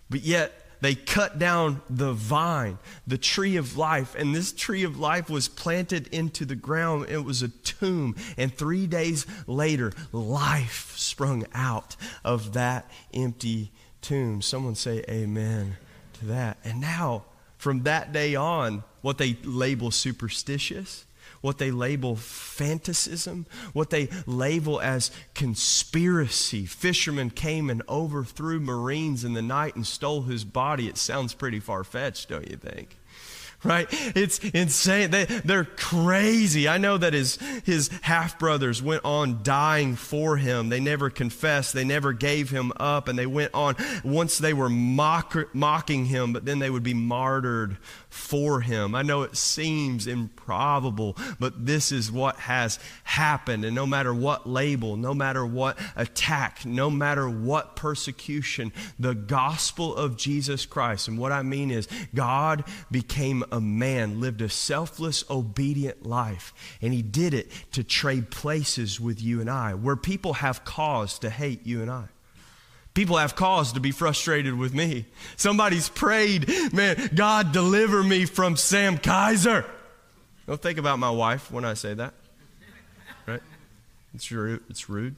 [0.10, 5.00] But yet, they cut down the vine, the tree of life, and this tree of
[5.00, 7.08] life was planted into the ground.
[7.10, 8.16] It was a tomb.
[8.38, 14.42] And three days later, life sprung out of that empty tomb.
[14.42, 15.78] Someone say amen
[16.20, 16.58] to that.
[16.64, 17.26] And now,
[17.58, 21.07] from that day on, what they label superstitious
[21.42, 26.66] what they label fantasism, what they label as conspiracy.
[26.66, 30.88] Fishermen came and overthrew Marines in the night and stole his body.
[30.88, 32.98] It sounds pretty far fetched, don't you think?
[33.64, 33.88] right?
[33.92, 35.12] It's insane.
[35.12, 36.68] They, they're crazy.
[36.68, 40.70] I know that his, his half brothers went on dying for him.
[40.70, 44.70] They never confessed, they never gave him up, and they went on once they were
[44.70, 47.78] mock, mocking him, but then they would be martyred
[48.18, 48.96] for him.
[48.96, 53.64] I know it seems improbable, but this is what has happened.
[53.64, 59.96] And no matter what label, no matter what attack, no matter what persecution, the gospel
[59.96, 65.24] of Jesus Christ, and what I mean is God became a man, lived a selfless,
[65.30, 70.34] obedient life, and he did it to trade places with you and I, where people
[70.34, 72.06] have cause to hate you and I.
[72.98, 75.06] People have cause to be frustrated with me.
[75.36, 79.66] Somebody's prayed, man, God deliver me from Sam Kaiser.
[80.48, 82.16] Don't think about my wife when I say that.
[83.28, 83.44] Right?
[84.16, 84.64] It's rude.
[84.68, 85.16] It's rude.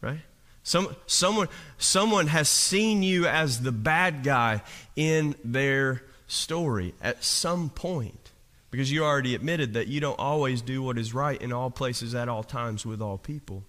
[0.00, 0.20] Right?
[0.62, 4.62] Some, someone, someone has seen you as the bad guy
[4.94, 8.30] in their story at some point
[8.70, 12.14] because you already admitted that you don't always do what is right in all places
[12.14, 13.64] at all times with all people.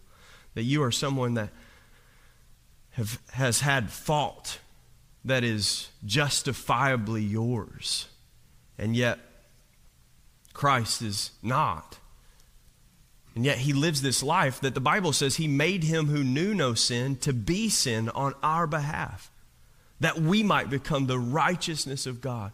[0.53, 1.49] That you are someone that
[2.91, 4.59] have, has had fault
[5.23, 8.07] that is justifiably yours,
[8.77, 9.19] and yet
[10.53, 11.97] Christ is not.
[13.33, 16.53] And yet he lives this life that the Bible says he made him who knew
[16.53, 19.31] no sin to be sin on our behalf.
[20.01, 22.51] that we might become the righteousness of God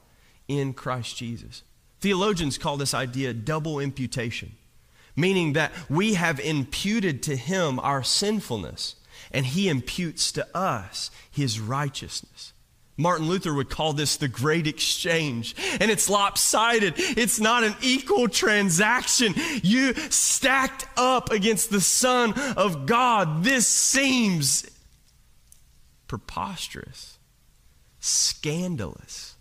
[0.47, 1.63] in Christ Jesus.
[2.02, 4.52] Theologians call this idea double imputation,
[5.15, 8.95] meaning that we have imputed to him our sinfulness,
[9.32, 12.53] and he imputes to us his righteousness.
[12.97, 15.56] Martin Luther would call this the great exchange.
[15.80, 16.95] And it's lopsided.
[16.97, 19.36] It's not an equal transaction.
[19.62, 23.43] You stacked up against the Son of God.
[23.43, 24.65] This seems
[26.08, 27.19] preposterous,
[27.99, 29.36] scandalous.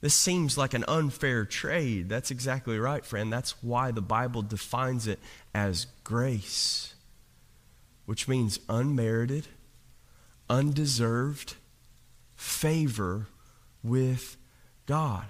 [0.00, 2.08] This seems like an unfair trade.
[2.08, 3.32] That's exactly right, friend.
[3.32, 5.20] That's why the Bible defines it
[5.54, 6.94] as grace,
[8.06, 9.48] which means unmerited,
[10.48, 11.56] undeserved
[12.34, 13.26] favor
[13.82, 14.36] with
[14.86, 15.26] God.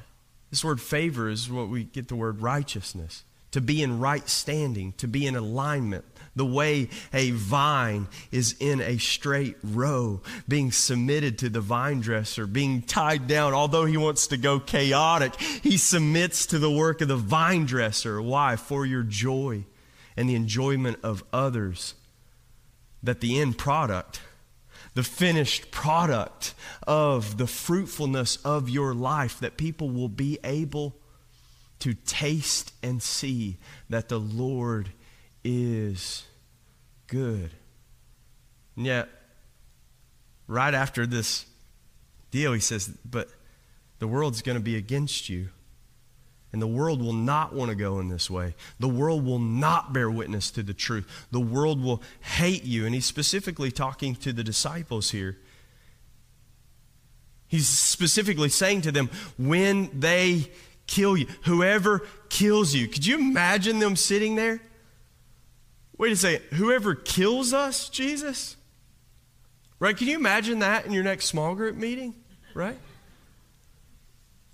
[0.50, 3.24] This word favor is what we get the word righteousness.
[3.52, 8.82] To be in right standing, to be in alignment, the way a vine is in
[8.82, 13.54] a straight row, being submitted to the vine dresser, being tied down.
[13.54, 18.20] Although he wants to go chaotic, he submits to the work of the vine dresser.
[18.20, 18.56] Why?
[18.56, 19.64] For your joy
[20.18, 21.94] and the enjoyment of others.
[23.06, 24.20] That the end product
[24.96, 26.54] the finished product
[26.86, 30.96] of the fruitfulness of your life, that people will be able
[31.80, 33.58] to taste and see
[33.90, 34.88] that the Lord
[35.44, 36.24] is
[37.08, 37.50] good.
[38.74, 39.10] And yet,
[40.46, 41.44] right after this
[42.30, 43.28] deal, he says, But
[43.98, 45.50] the world's going to be against you.
[46.56, 48.54] And the world will not want to go in this way.
[48.80, 51.06] The world will not bear witness to the truth.
[51.30, 52.86] The world will hate you.
[52.86, 55.36] And he's specifically talking to the disciples here.
[57.46, 60.50] He's specifically saying to them, when they
[60.86, 62.88] kill you, whoever kills you.
[62.88, 64.62] Could you imagine them sitting there?
[65.98, 68.56] Wait a second, whoever kills us, Jesus?
[69.78, 69.94] Right?
[69.94, 72.14] Can you imagine that in your next small group meeting?
[72.54, 72.78] Right?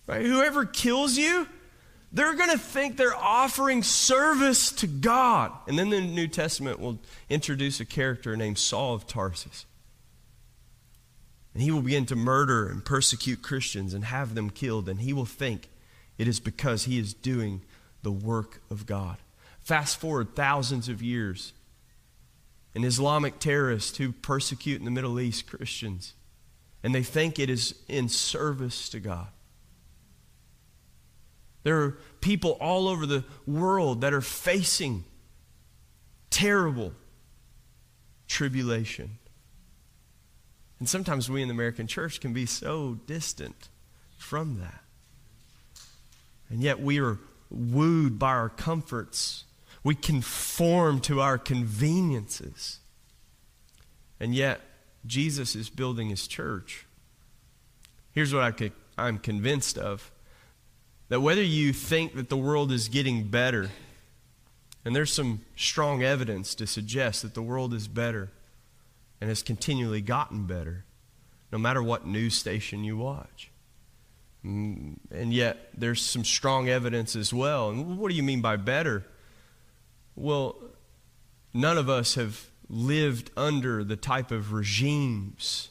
[0.08, 0.26] Right?
[0.26, 1.46] Whoever kills you,
[2.12, 5.50] they're going to think they're offering service to God.
[5.66, 6.98] And then the New Testament will
[7.30, 9.64] introduce a character named Saul of Tarsus.
[11.54, 14.88] And he will begin to murder and persecute Christians and have them killed.
[14.88, 15.68] And he will think
[16.18, 17.62] it is because he is doing
[18.02, 19.16] the work of God.
[19.62, 21.52] Fast forward thousands of years.
[22.74, 26.14] An Islamic terrorist who persecute in the Middle East Christians.
[26.82, 29.28] And they think it is in service to God.
[31.62, 35.04] There are people all over the world that are facing
[36.30, 36.92] terrible
[38.26, 39.18] tribulation.
[40.78, 43.68] And sometimes we in the American church can be so distant
[44.18, 44.82] from that.
[46.48, 47.18] And yet we are
[47.50, 49.44] wooed by our comforts.
[49.84, 52.78] We conform to our conveniences.
[54.20, 54.60] And yet,
[55.04, 56.86] Jesus is building his church.
[58.12, 58.62] Here's what
[58.96, 60.11] I am convinced of
[61.12, 63.68] that whether you think that the world is getting better,
[64.82, 68.30] and there's some strong evidence to suggest that the world is better
[69.20, 70.86] and has continually gotten better,
[71.52, 73.50] no matter what news station you watch.
[74.42, 77.68] Mm, and yet, there's some strong evidence as well.
[77.68, 79.04] And what do you mean by better?
[80.16, 80.56] Well,
[81.52, 85.68] none of us have lived under the type of regimes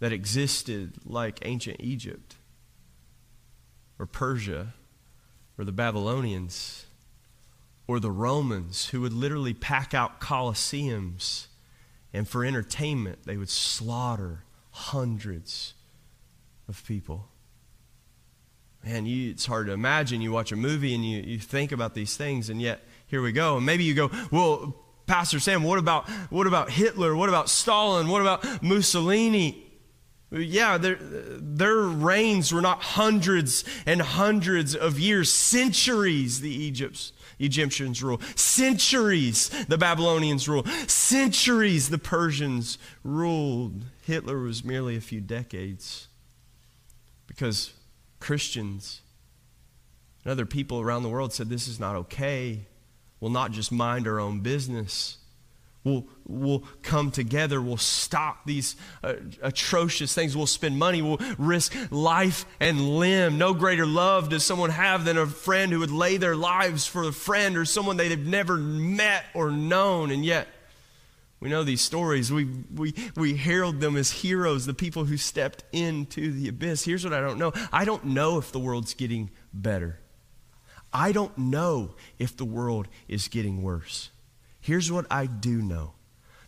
[0.00, 2.34] that existed like ancient Egypt
[4.02, 4.74] or Persia
[5.56, 6.86] or the Babylonians
[7.86, 11.46] or the Romans who would literally pack out colosseums
[12.12, 15.74] and for entertainment they would slaughter hundreds
[16.68, 17.28] of people.
[18.84, 20.20] Man, you, it's hard to imagine.
[20.20, 23.30] You watch a movie and you, you think about these things, and yet here we
[23.30, 23.58] go.
[23.58, 24.74] And maybe you go, well,
[25.06, 27.14] Pastor Sam, what about, what about Hitler?
[27.14, 28.08] What about Stalin?
[28.08, 29.64] What about Mussolini?
[30.32, 38.02] Yeah, their, their reigns were not hundreds and hundreds of years, centuries the Egypts, Egyptians
[38.02, 43.84] rule, centuries the Babylonians rule, centuries the Persians ruled.
[44.06, 46.08] Hitler was merely a few decades
[47.26, 47.74] because
[48.18, 49.02] Christians
[50.24, 52.60] and other people around the world said this is not okay.
[53.20, 55.18] We'll not just mind our own business
[55.84, 57.60] We'll, we'll come together.
[57.60, 60.36] We'll stop these uh, atrocious things.
[60.36, 61.02] We'll spend money.
[61.02, 63.36] We'll risk life and limb.
[63.36, 67.02] No greater love does someone have than a friend who would lay their lives for
[67.02, 70.12] a friend or someone they've never met or known.
[70.12, 70.46] And yet,
[71.42, 72.30] we know these stories.
[72.30, 76.84] We, we, we herald them as heroes, the people who stepped into the abyss.
[76.84, 79.98] Here's what I don't know I don't know if the world's getting better,
[80.92, 84.11] I don't know if the world is getting worse.
[84.62, 85.92] Here's what I do know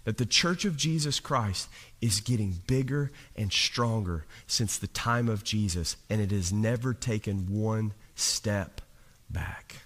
[0.04, 1.68] that the church of Jesus Christ
[2.00, 7.46] is getting bigger and stronger since the time of Jesus, and it has never taken
[7.50, 8.80] one step
[9.28, 9.83] back.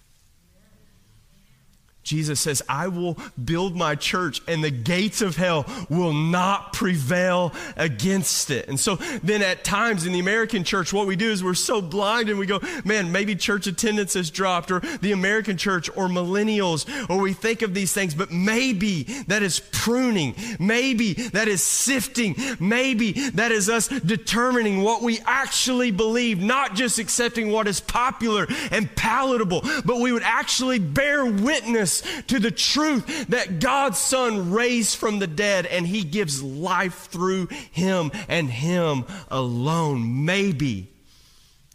[2.09, 7.52] Jesus says, I will build my church and the gates of hell will not prevail
[7.76, 8.66] against it.
[8.66, 11.82] And so then at times in the American church, what we do is we're so
[11.82, 16.09] blind and we go, man, maybe church attendance has dropped or the American church or
[16.09, 20.34] millennials, or we think of these things, but maybe that is pruning.
[20.59, 22.36] Maybe that is sifting.
[22.59, 28.46] Maybe that is us determining what we actually believe, not just accepting what is popular
[28.70, 34.96] and palatable, but we would actually bear witness to the truth that God's Son raised
[34.96, 40.24] from the dead and He gives life through Him and Him alone.
[40.24, 40.92] Maybe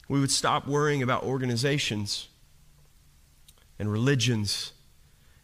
[0.08, 2.28] we would stop worrying about organizations
[3.80, 4.74] and religions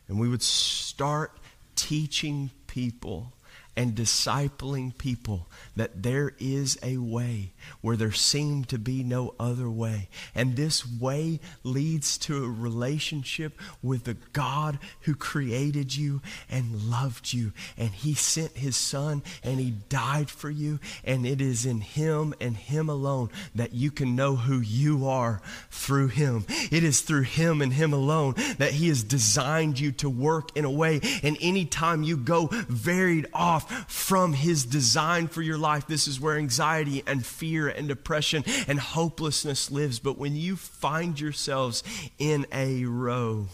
[0.07, 1.37] and we would start
[1.75, 3.33] teaching people
[3.79, 9.69] and discipling people that there is a way where there seemed to be no other
[9.69, 10.09] way.
[10.35, 17.31] And this way leads to a relationship with the God who created you and loved
[17.31, 17.53] you.
[17.77, 20.81] And He sent His Son and He died for you.
[21.05, 25.39] And it is in Him and Him alone that you can know who you are
[25.71, 26.45] through Him.
[26.69, 30.65] It is through Him and Him alone that He has designed you to work in
[30.65, 30.99] a way.
[31.23, 36.37] And anytime you go varied off from His design for your life, this is where
[36.37, 39.99] anxiety and fear and depression and hopelessness lives.
[39.99, 41.83] But when you find yourselves
[42.17, 43.47] in a row,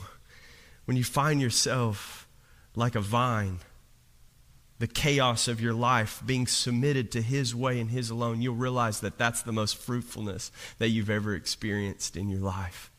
[0.86, 2.28] when you find yourself
[2.76, 3.60] like a vine,
[4.78, 9.00] the chaos of your life being submitted to His way and His alone, you'll realize
[9.00, 12.92] that that's the most fruitfulness that you've ever experienced in your life.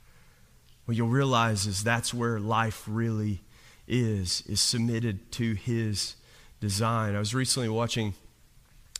[0.87, 3.43] What you'll realize is that's where life really
[3.87, 6.17] is, is submitted to His
[6.61, 7.15] design.
[7.15, 8.15] I was recently watching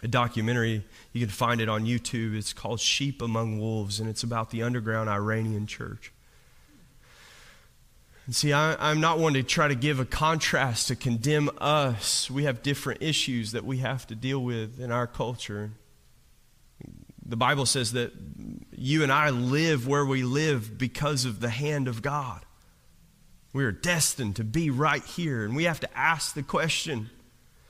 [0.03, 0.85] a documentary.
[1.13, 2.37] You can find it on YouTube.
[2.37, 6.13] It's called Sheep Among Wolves, and it's about the underground Iranian church.
[8.27, 12.31] And see, I, am not one to try to give a contrast to condemn us.
[12.31, 15.71] We have different issues that we have to deal with in our culture.
[17.25, 18.13] The Bible says that
[18.73, 22.45] you and I live where we live because of the hand of God.
[23.53, 27.11] We are destined to be right here, and we have to ask the question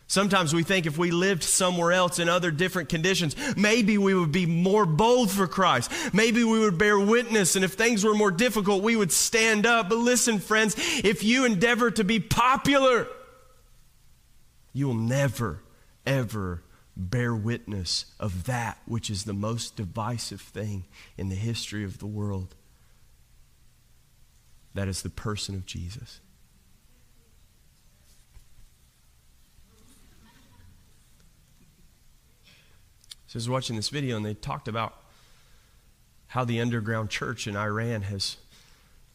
[0.09, 4.31] Sometimes we think if we lived somewhere else in other different conditions, maybe we would
[4.31, 5.91] be more bold for Christ.
[6.13, 9.89] Maybe we would bear witness, and if things were more difficult, we would stand up.
[9.89, 13.09] But listen, friends, if you endeavor to be popular,
[14.73, 15.61] you will never,
[16.07, 16.63] ever
[16.97, 20.85] bear witness of that which is the most divisive thing
[21.19, 22.55] in the history of the world.
[24.75, 26.21] That is the person of Jesus.
[33.27, 34.95] So I was watching this video and they talked about
[36.29, 38.37] how the underground church in Iran has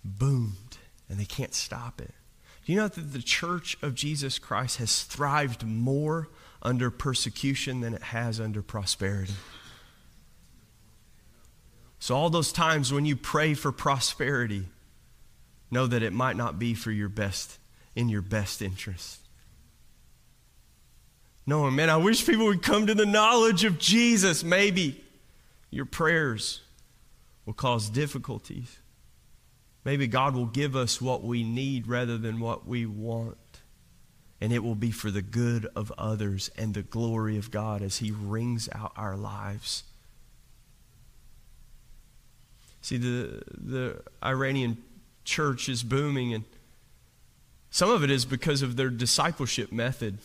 [0.04, 0.78] boomed
[1.10, 2.14] and they can't stop it.
[2.66, 6.30] Do you know that the church of Jesus Christ has thrived more
[6.62, 9.34] under persecution than it has under prosperity?
[12.00, 14.66] So, all those times when you pray for prosperity,
[15.70, 17.58] know that it might not be for your best,
[17.96, 19.21] in your best interest.
[21.46, 24.44] No, man, I wish people would come to the knowledge of Jesus.
[24.44, 25.04] Maybe
[25.70, 26.62] your prayers
[27.46, 28.78] will cause difficulties.
[29.84, 33.38] Maybe God will give us what we need rather than what we want.
[34.40, 37.98] And it will be for the good of others and the glory of God as
[37.98, 39.84] He wrings out our lives.
[42.82, 44.78] See, the, the Iranian
[45.24, 46.44] church is booming, and
[47.70, 50.18] some of it is because of their discipleship method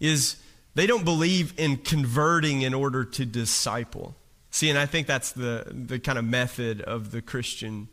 [0.00, 0.36] is
[0.74, 4.14] they don't believe in converting in order to disciple.
[4.50, 7.88] See, and I think that's the, the kind of method of the Christian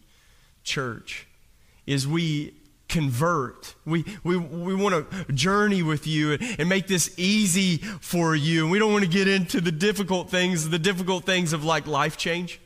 [0.64, 1.28] church
[1.86, 2.54] is we
[2.88, 3.76] convert.
[3.86, 8.64] We, we, we want to journey with you and, and make this easy for you.
[8.64, 11.88] And we don't want to get into the difficult things, the difficult things of like
[11.88, 12.62] life change,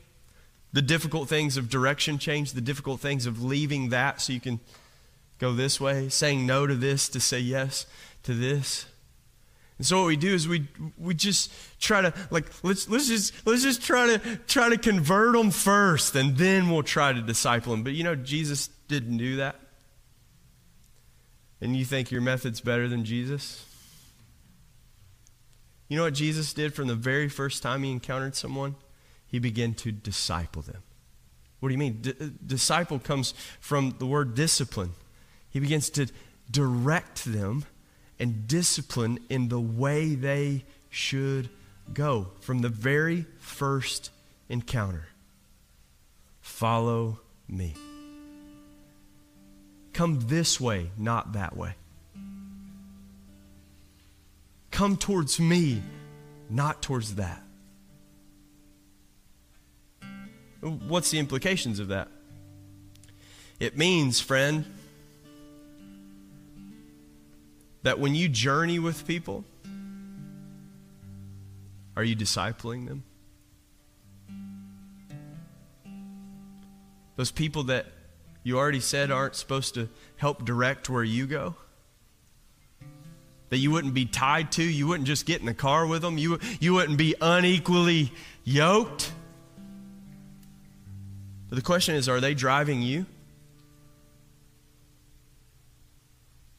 [0.72, 4.60] the difficult things of direction change, the difficult things of leaving that so you can
[5.38, 7.86] go this way, saying no to this to say yes
[8.22, 8.86] to this.
[9.78, 10.66] And so what we do is we
[10.98, 15.34] we just try to like let's let's just let's just try to try to convert
[15.34, 17.84] them first and then we'll try to disciple them.
[17.84, 19.56] But you know Jesus didn't do that.
[21.60, 23.64] And you think your method's better than Jesus?
[25.88, 28.74] You know what Jesus did from the very first time he encountered someone?
[29.26, 30.82] He began to disciple them.
[31.60, 31.98] What do you mean?
[32.00, 32.14] D-
[32.44, 34.92] disciple comes from the word discipline.
[35.50, 36.06] He begins to
[36.50, 37.64] direct them
[38.18, 41.48] and discipline in the way they should
[41.92, 44.10] go from the very first
[44.48, 45.08] encounter.
[46.40, 47.74] Follow me.
[49.92, 51.74] Come this way, not that way.
[54.70, 55.82] Come towards me,
[56.48, 57.42] not towards that.
[60.60, 62.08] What's the implications of that?
[63.60, 64.64] It means, friend,
[67.88, 69.46] that when you journey with people,
[71.96, 73.02] are you discipling them?
[77.16, 77.86] Those people that
[78.42, 81.54] you already said aren't supposed to help direct where you go?
[83.48, 86.18] That you wouldn't be tied to, you wouldn't just get in the car with them,
[86.18, 88.12] you, you wouldn't be unequally
[88.44, 89.10] yoked.
[91.48, 93.06] But the question is are they driving you?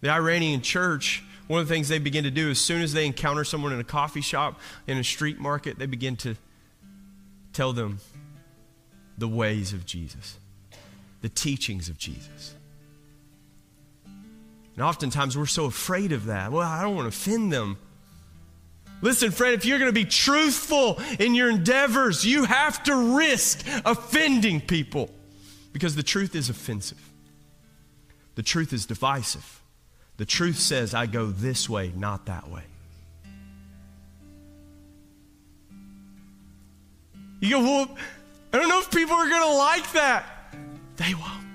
[0.01, 3.05] The Iranian church, one of the things they begin to do as soon as they
[3.05, 6.35] encounter someone in a coffee shop, in a street market, they begin to
[7.53, 7.99] tell them
[9.17, 10.37] the ways of Jesus,
[11.21, 12.55] the teachings of Jesus.
[14.75, 16.53] And oftentimes we're so afraid of that.
[16.53, 17.77] Well, I don't want to offend them.
[19.01, 23.65] Listen, friend, if you're going to be truthful in your endeavors, you have to risk
[23.85, 25.09] offending people
[25.73, 27.11] because the truth is offensive.
[28.35, 29.58] The truth is divisive.
[30.19, 32.63] The truth says, I go this way, not that way.
[37.39, 37.97] You go, well,
[38.51, 40.25] I don't know if people are going to like that.
[40.97, 41.45] They won't.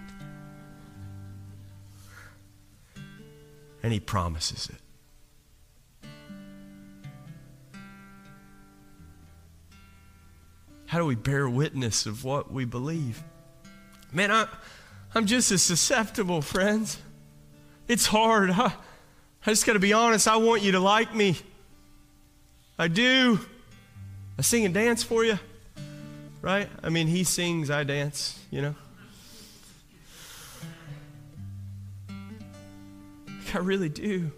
[3.83, 6.09] And he promises it.
[10.87, 13.23] How do we bear witness of what we believe?
[14.11, 14.49] Man, I,
[15.15, 16.97] I'm just as susceptible, friends.
[17.87, 18.51] It's hard.
[18.51, 18.73] I,
[19.47, 20.27] I just got to be honest.
[20.27, 21.37] I want you to like me.
[22.79, 23.39] I do.
[24.39, 25.39] I sing and dance for you.
[26.41, 26.69] Right?
[26.83, 28.75] I mean, he sings, I dance, you know?
[33.55, 34.33] I really do.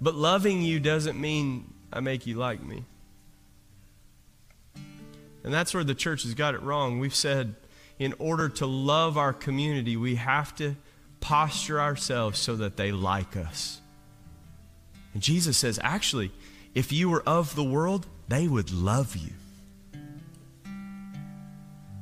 [0.00, 2.84] But loving you doesn't mean I make you like me.
[5.44, 6.98] And that's where the church has got it wrong.
[6.98, 7.54] We've said,
[7.98, 10.76] in order to love our community, we have to
[11.20, 13.80] posture ourselves so that they like us.
[15.14, 16.30] And Jesus says, actually,
[16.74, 19.32] if you were of the world, they would love you.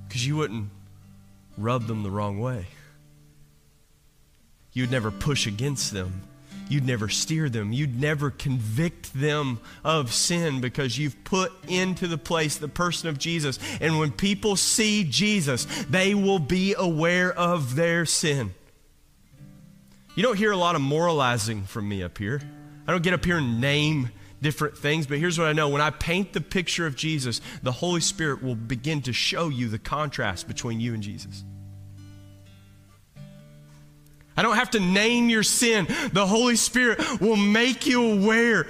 [0.07, 0.68] Because you wouldn't
[1.57, 2.66] rub them the wrong way.
[4.72, 6.22] You'd never push against them
[6.68, 7.72] You'd never steer them.
[7.72, 13.18] You'd never convict them of sin because you've put into the place the person of
[13.18, 13.58] Jesus.
[13.80, 18.54] And when people see Jesus, they will be aware of their sin.
[20.16, 22.40] You don't hear a lot of moralizing from me up here.
[22.88, 24.10] I don't get up here and name
[24.42, 25.68] different things, but here's what I know.
[25.68, 29.68] When I paint the picture of Jesus, the Holy Spirit will begin to show you
[29.68, 31.44] the contrast between you and Jesus.
[34.37, 35.87] I don't have to name your sin.
[36.12, 38.64] The Holy Spirit will make you aware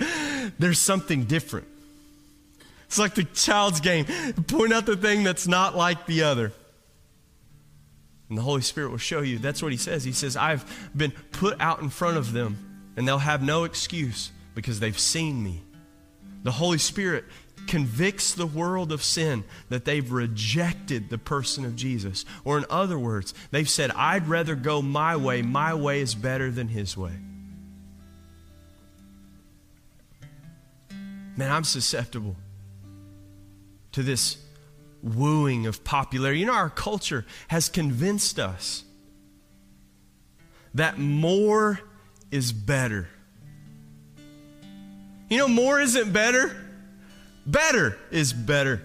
[0.59, 1.67] there's something different.
[2.87, 4.07] It's like the child's game.
[4.47, 6.53] Point out the thing that's not like the other.
[8.29, 9.39] And the Holy Spirit will show you.
[9.39, 10.05] That's what he says.
[10.05, 14.31] He says, I've been put out in front of them, and they'll have no excuse
[14.55, 15.62] because they've seen me.
[16.43, 17.25] The Holy Spirit
[17.67, 22.25] convicts the world of sin that they've rejected the person of Jesus.
[22.45, 25.43] Or, in other words, they've said, I'd rather go my way.
[25.43, 27.12] My way is better than his way.
[31.37, 32.37] Man, I'm susceptible
[33.93, 34.39] to this
[35.03, 36.41] wooing of popularity.
[36.41, 38.85] You know, our culture has convinced us
[40.75, 41.81] that more
[42.31, 43.09] is better.
[45.29, 46.66] You know, more isn't better.
[47.47, 48.82] Better is better.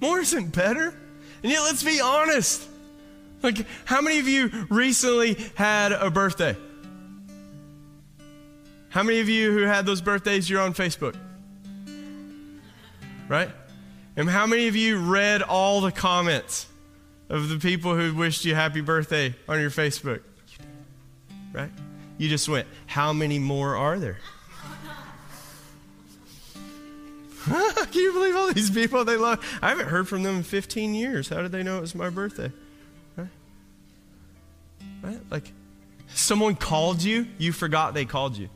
[0.00, 0.94] More isn't better.
[1.42, 2.66] And yet, let's be honest.
[3.42, 6.56] Like, how many of you recently had a birthday?
[8.88, 11.16] How many of you who had those birthdays, you're on Facebook?
[13.28, 13.50] Right?
[14.16, 16.66] And how many of you read all the comments
[17.28, 20.22] of the people who wished you happy birthday on your Facebook?
[21.52, 21.70] Right?
[22.20, 24.18] You just went, How many more are there?
[27.46, 29.42] Can you believe all these people they love?
[29.62, 31.30] I haven't heard from them in 15 years.
[31.30, 32.52] How did they know it was my birthday?
[33.16, 33.28] Right?
[35.02, 35.18] Right?
[35.30, 35.50] Like,
[36.08, 38.50] someone called you, you forgot they called you.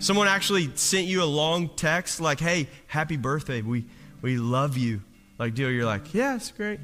[0.00, 3.62] Someone actually sent you a long text like, hey, happy birthday.
[3.62, 3.84] We,
[4.22, 5.02] we love you.
[5.38, 6.80] like deal, you're like, yeah, it's great.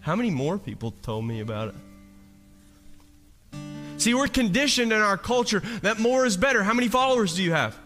[0.00, 1.74] How many more people told me about it?
[3.96, 6.62] See, we're conditioned in our culture that more is better.
[6.62, 7.78] How many followers do you have?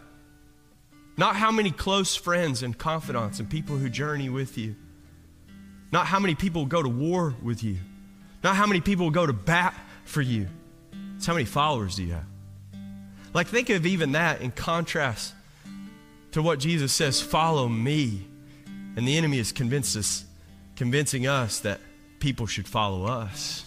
[1.17, 4.77] Not how many close friends and confidants and people who journey with you.
[5.91, 7.79] Not how many people go to war with you.
[8.45, 10.47] Not how many people go to bat for you.
[11.17, 12.25] It's how many followers do you have?
[13.35, 15.35] Like, think of even that in contrast
[16.33, 18.27] to what Jesus says follow me.
[18.97, 20.25] And the enemy has convinced us,
[20.77, 21.81] convincing us that
[22.21, 23.65] people should follow us.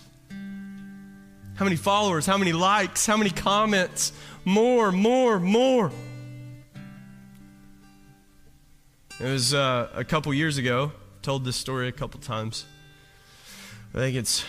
[1.61, 2.25] How many followers?
[2.25, 3.05] How many likes?
[3.05, 4.13] How many comments?
[4.45, 5.91] More, more, more.
[9.19, 10.91] It was uh, a couple years ago.
[11.21, 12.65] Told this story a couple times.
[13.93, 14.43] I think it's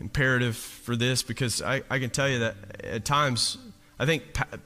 [0.00, 3.56] imperative for this because I, I can tell you that at times
[4.00, 4.24] I think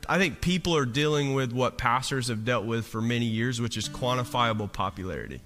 [0.08, 3.76] I think people are dealing with what pastors have dealt with for many years, which
[3.76, 5.42] is quantifiable popularity.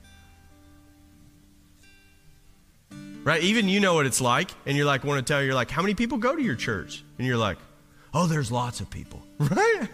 [3.29, 3.43] Right?
[3.43, 5.83] Even you know what it's like, and you're like, want to tell, you're like, how
[5.83, 7.05] many people go to your church?
[7.19, 7.59] And you're like,
[8.15, 9.23] oh, there's lots of people.
[9.39, 9.89] Right?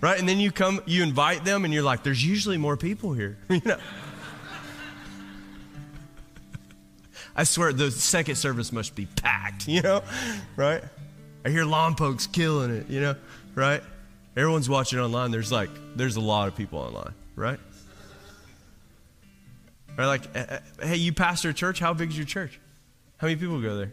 [0.00, 0.18] right?
[0.18, 3.38] And then you come, you invite them, and you're like, there's usually more people here.
[3.48, 3.78] you know?
[7.36, 10.02] I swear the second service must be packed, you know?
[10.56, 10.82] Right?
[11.44, 13.14] I hear Lompoc's killing it, you know?
[13.54, 13.80] Right?
[14.36, 15.30] Everyone's watching online.
[15.30, 17.60] There's like, there's a lot of people online, right?
[19.98, 21.78] Or like, eh, eh, hey, you pastor a church?
[21.78, 22.58] How big is your church?
[23.18, 23.92] How many people go there?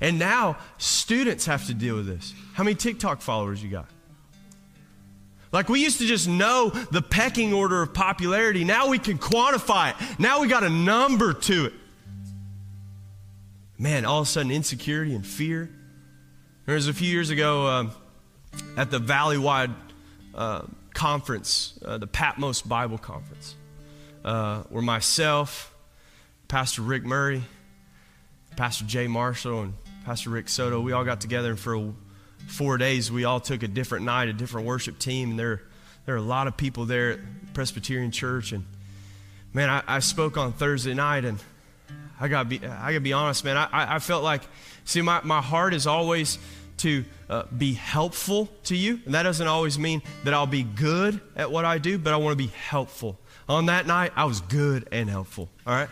[0.00, 2.32] And now students have to deal with this.
[2.54, 3.86] How many TikTok followers you got?
[5.52, 8.64] Like we used to just know the pecking order of popularity.
[8.64, 10.18] Now we can quantify it.
[10.18, 11.72] Now we got a number to it.
[13.76, 15.70] Man, all of a sudden insecurity and fear.
[16.66, 17.92] There was a few years ago um,
[18.76, 19.74] at the Valleywide
[20.34, 20.62] uh,
[20.94, 23.56] conference, uh, the Patmos Bible Conference
[24.24, 25.74] uh, were myself,
[26.48, 27.42] Pastor Rick Murray,
[28.56, 30.80] Pastor Jay Marshall, and Pastor Rick Soto.
[30.80, 31.92] We all got together, and for
[32.46, 35.30] four days, we all took a different night, a different worship team.
[35.30, 35.62] And there,
[36.06, 37.18] there are a lot of people there at
[37.54, 38.52] Presbyterian Church.
[38.52, 38.64] And
[39.52, 41.38] man, I, I spoke on Thursday night, and
[42.18, 43.56] I got be, I got to be honest, man.
[43.56, 44.42] I, I felt like,
[44.84, 46.38] see, my, my heart is always
[46.78, 49.00] to uh, be helpful to you.
[49.04, 52.16] And that doesn't always mean that I'll be good at what I do, but I
[52.16, 53.18] want to be helpful.
[53.50, 55.48] On that night, I was good and helpful.
[55.66, 55.88] All right?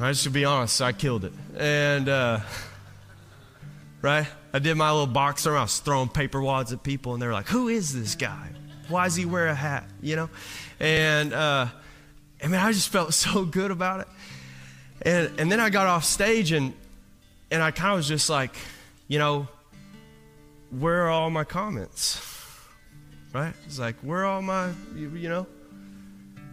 [0.00, 1.34] I just to be honest, I killed it.
[1.54, 2.40] And, uh,
[4.00, 4.26] right?
[4.54, 5.54] I did my little boxer.
[5.54, 8.48] I was throwing paper wads at people, and they were like, Who is this guy?
[8.88, 9.84] Why does he wear a hat?
[10.00, 10.30] You know?
[10.80, 11.66] And, uh,
[12.42, 14.08] I mean, I just felt so good about it.
[15.02, 16.72] And, and then I got off stage, and,
[17.50, 18.56] and I kind of was just like,
[19.08, 19.46] you know,
[20.70, 22.18] where are all my comments?
[23.34, 23.52] Right?
[23.66, 25.46] It's like, where are all my, you, you know?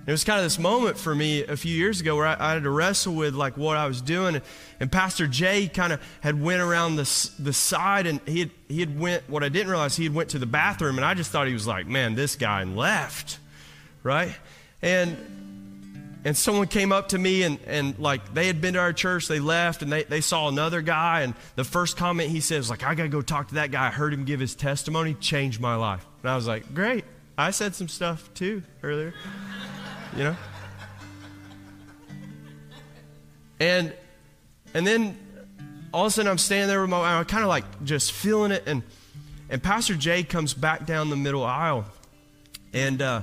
[0.05, 2.53] It was kind of this moment for me a few years ago where I, I
[2.53, 4.43] had to wrestle with like what I was doing, and,
[4.79, 8.79] and Pastor Jay kind of had went around the the side, and he had, he
[8.79, 9.29] had went.
[9.29, 11.53] What I didn't realize he had went to the bathroom, and I just thought he
[11.53, 13.37] was like, man, this guy, and left,
[14.03, 14.33] right?
[14.81, 15.17] And
[16.23, 19.27] and someone came up to me and, and like they had been to our church
[19.27, 22.69] they left and they, they saw another guy and the first comment he said was
[22.69, 25.59] like i gotta go talk to that guy i heard him give his testimony changed
[25.59, 27.05] my life and i was like great
[27.37, 29.13] i said some stuff too earlier
[30.15, 30.35] you know?
[33.59, 33.93] And
[34.73, 35.17] and then
[35.93, 38.51] all of a sudden I'm standing there with my I'm kind of like just feeling
[38.51, 38.83] it and
[39.49, 41.85] and Pastor Jay comes back down the middle aisle
[42.73, 43.21] and uh,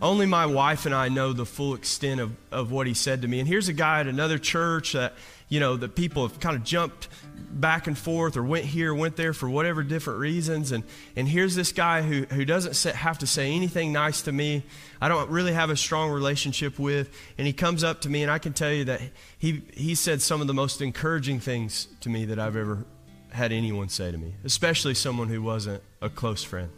[0.00, 3.28] only my wife and I know the full extent of, of what he said to
[3.28, 3.40] me.
[3.40, 5.14] And here's a guy at another church that,
[5.48, 7.08] you know, that people have kind of jumped
[7.50, 10.72] back and forth or went here, went there for whatever different reasons.
[10.72, 10.84] And,
[11.14, 14.64] and here's this guy who, who doesn't say, have to say anything nice to me.
[15.00, 17.14] I don't really have a strong relationship with.
[17.38, 19.00] And he comes up to me, and I can tell you that
[19.38, 22.84] he, he said some of the most encouraging things to me that I've ever
[23.30, 26.70] had anyone say to me, especially someone who wasn't a close friend.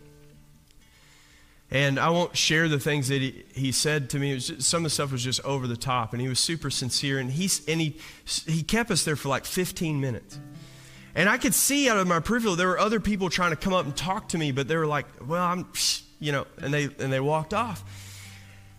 [1.70, 4.38] And I won't share the things that he, he said to me.
[4.38, 7.18] Just, some of the stuff was just over the top, and he was super sincere.
[7.18, 7.96] And, he and he,
[8.46, 10.38] he kept us there for like 15 minutes.
[11.14, 13.74] And I could see out of my peripheral there were other people trying to come
[13.74, 15.66] up and talk to me, but they were like, well, I'm,
[16.20, 17.84] you know, and they, and they walked off.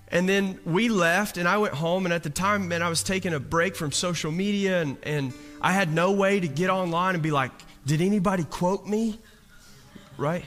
[0.08, 2.06] And then we left, and I went home.
[2.06, 5.34] And at the time, man, I was taking a break from social media, and, and
[5.62, 7.52] I had no way to get online and be like,
[7.86, 9.20] did anybody quote me?
[10.18, 10.46] Right?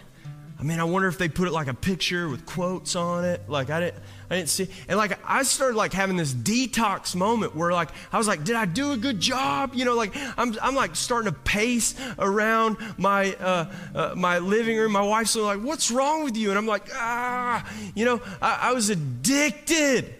[0.62, 3.48] I mean, I wonder if they put it like a picture with quotes on it.
[3.48, 4.00] Like I didn't,
[4.30, 4.68] I didn't see.
[4.86, 8.54] And like I started like having this detox moment where like I was like, did
[8.54, 9.74] I do a good job?
[9.74, 14.78] You know, like I'm, I'm like starting to pace around my uh, uh, my living
[14.78, 14.92] room.
[14.92, 16.50] My wife's like, what's wrong with you?
[16.50, 20.14] And I'm like, ah, you know, I, I was addicted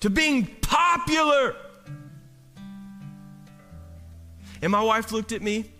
[0.00, 1.54] to being popular.
[4.60, 5.71] And my wife looked at me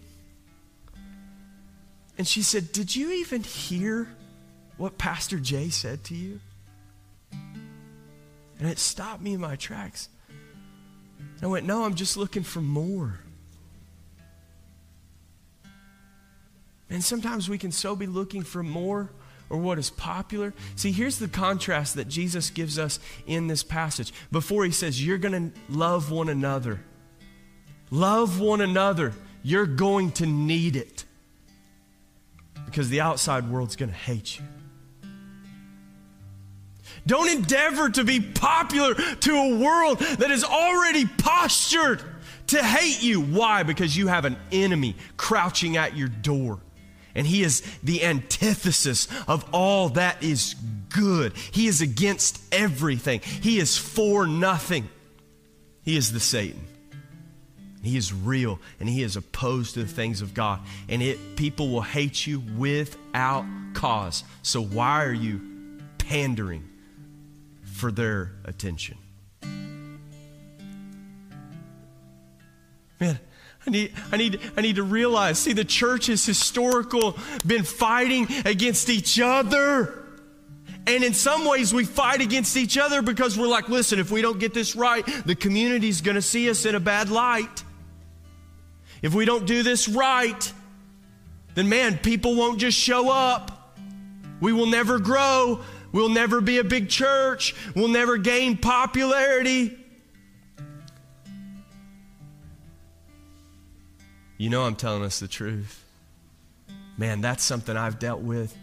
[2.23, 4.07] and she said, Did you even hear
[4.77, 6.39] what Pastor Jay said to you?
[7.33, 10.09] And it stopped me in my tracks.
[11.43, 13.19] I went, No, I'm just looking for more.
[16.89, 19.11] And sometimes we can so be looking for more
[19.51, 20.55] or what is popular.
[20.77, 24.13] See, here's the contrast that Jesus gives us in this passage.
[24.31, 26.79] Before he says, You're going to love one another.
[27.91, 29.13] Love one another.
[29.43, 31.05] You're going to need it
[32.73, 34.45] because the outside world's going to hate you.
[37.07, 42.03] Don't endeavor to be popular to a world that is already postured
[42.47, 43.21] to hate you.
[43.21, 43.63] Why?
[43.63, 46.61] Because you have an enemy crouching at your door.
[47.15, 50.55] And he is the antithesis of all that is
[50.89, 51.37] good.
[51.37, 53.21] He is against everything.
[53.21, 54.89] He is for nothing.
[55.83, 56.67] He is the Satan.
[57.83, 60.61] He is real and he is opposed to the things of God.
[60.89, 64.23] And it people will hate you without cause.
[64.43, 65.41] So why are you
[65.99, 66.69] pandering
[67.63, 68.99] for their attention?
[73.01, 73.19] Man,
[73.67, 78.29] I need, I need, I need to realize, see, the church has historical been fighting
[78.45, 79.99] against each other.
[80.87, 84.23] And in some ways, we fight against each other because we're like, listen, if we
[84.23, 87.65] don't get this right, the community's going to see us in a bad light.
[89.03, 90.53] If we don't do this right,
[91.55, 93.77] then man, people won't just show up.
[94.41, 95.61] We will never grow.
[95.93, 97.55] We'll never be a big church.
[97.75, 99.79] We'll never gain popularity.
[104.39, 105.85] You know, I'm telling us the truth.
[106.97, 108.57] Man, that's something I've dealt with.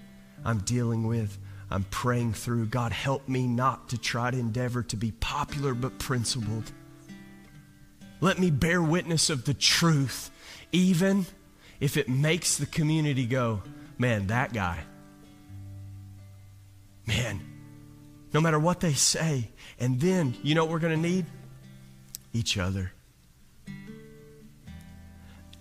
[0.44, 1.38] I'm dealing with.
[1.70, 2.68] I'm praying through.
[2.68, 6.72] God, help me not to try to endeavor to be popular but principled.
[8.22, 10.30] Let me bear witness of the truth,
[10.72, 11.26] even
[11.80, 13.64] if it makes the community go,
[13.98, 14.84] man, that guy.
[17.08, 17.42] Man,
[18.34, 19.50] no matter what they say.
[19.80, 21.26] And then, you know what we're going to need?
[22.34, 22.92] Each other.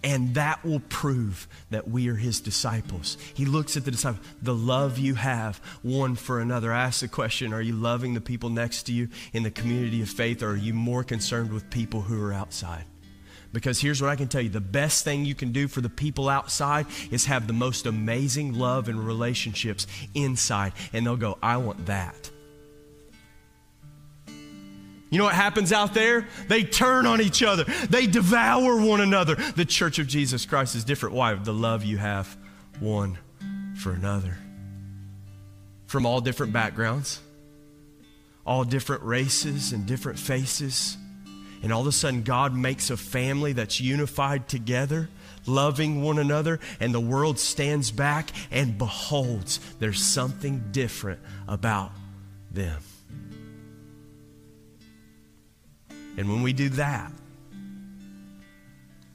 [0.05, 3.17] And that will prove that we are his disciples.
[3.35, 6.73] He looks at the disciples, the love you have one for another.
[6.73, 10.01] I ask the question Are you loving the people next to you in the community
[10.03, 12.85] of faith, or are you more concerned with people who are outside?
[13.53, 15.89] Because here's what I can tell you the best thing you can do for the
[15.89, 20.73] people outside is have the most amazing love and relationships inside.
[20.93, 22.31] And they'll go, I want that.
[25.11, 26.27] You know what happens out there?
[26.49, 27.65] They turn on each other.
[27.89, 29.37] They devour one another.
[29.37, 31.15] The church of Jesus Christ is different.
[31.15, 31.35] Why?
[31.35, 32.37] The love you have
[32.79, 33.19] one
[33.79, 34.37] for another.
[35.87, 37.21] From all different backgrounds,
[38.45, 40.99] all different races and different faces.
[41.63, 45.09] And all of a sudden, God makes a family that's unified together,
[45.47, 51.93] loving one another, and the world stands back and beholds there's something different about
[52.51, 52.81] them.
[56.19, 57.13] And when we do that,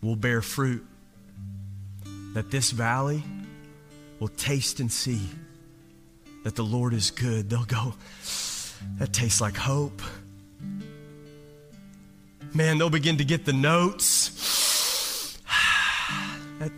[0.01, 0.85] we'll bear fruit
[2.33, 3.21] that this valley
[4.21, 5.19] will taste and see
[6.45, 7.49] that the Lord is good.
[7.49, 7.95] They'll go,
[8.99, 10.01] that tastes like hope.
[12.53, 15.41] Man, they'll begin to get the notes.
[16.59, 16.71] that,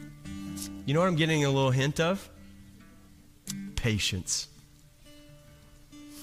[0.88, 2.28] you know what I'm getting a little hint of?
[3.76, 4.48] Patience.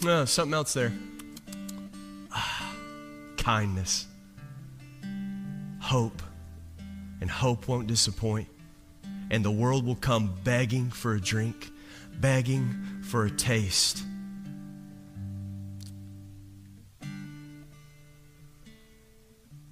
[0.03, 0.93] No, something else there
[3.43, 4.07] kindness,
[5.81, 6.23] hope,
[7.21, 8.47] and hope won't disappoint.
[9.33, 11.73] And the world will come begging for a drink,
[12.21, 14.05] begging for a taste.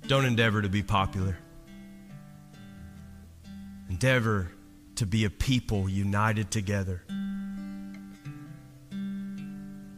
[0.08, 1.38] Don't endeavor to be popular.
[3.88, 4.50] Endeavor
[4.96, 7.04] to be a people united together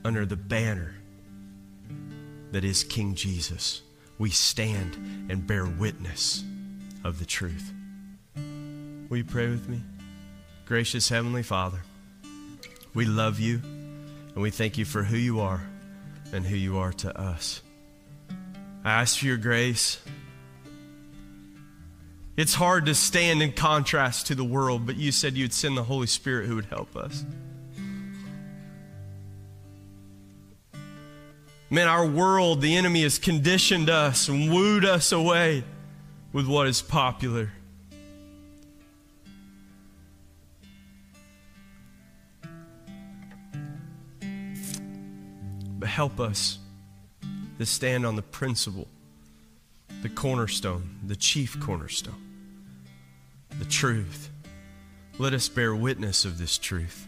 [0.05, 0.95] under the banner
[2.53, 3.83] that is King Jesus,
[4.19, 4.95] we stand
[5.31, 6.45] and bear witness
[7.03, 7.73] of the truth.
[9.09, 9.81] Will you pray with me?
[10.67, 11.81] Gracious Heavenly Father,
[12.95, 13.61] we love you
[14.35, 15.63] and we thank you for who you are
[16.33, 17.63] and who you are to us.
[18.85, 20.01] I ask for your grace
[22.37, 25.85] It's hard to stand in contrast to the world, but you said you'd send the
[25.85, 27.25] Holy Spirit who would help us.
[31.73, 35.65] Man, our world, the enemy has conditioned us and wooed us away
[36.31, 37.51] with what is popular.
[45.79, 46.59] But help us
[47.59, 48.87] to stand on the principle,
[50.03, 52.23] the cornerstone, the chief cornerstone,
[53.59, 54.29] the truth.
[55.19, 57.07] Let us bear witness of this truth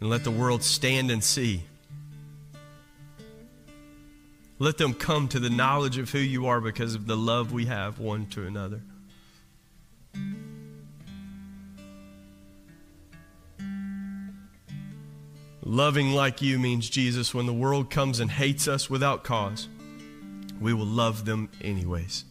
[0.00, 1.62] and let the world stand and see.
[4.60, 7.66] Let them come to the knowledge of who you are because of the love we
[7.66, 8.80] have one to another.
[15.62, 19.68] Loving like you means, Jesus, when the world comes and hates us without cause,
[20.60, 22.24] we will love them anyways.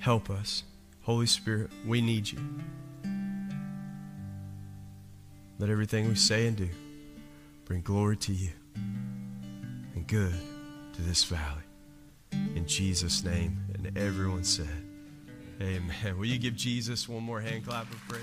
[0.00, 0.64] Help us.
[1.02, 2.38] Holy Spirit, we need you.
[5.58, 6.68] Let everything we say and do
[7.64, 8.50] bring glory to you
[9.94, 10.34] and good
[10.92, 11.62] to this valley.
[12.32, 13.58] In Jesus' name.
[13.74, 14.68] And everyone said,
[15.60, 16.18] Amen.
[16.18, 18.22] Will you give Jesus one more hand clap of praise?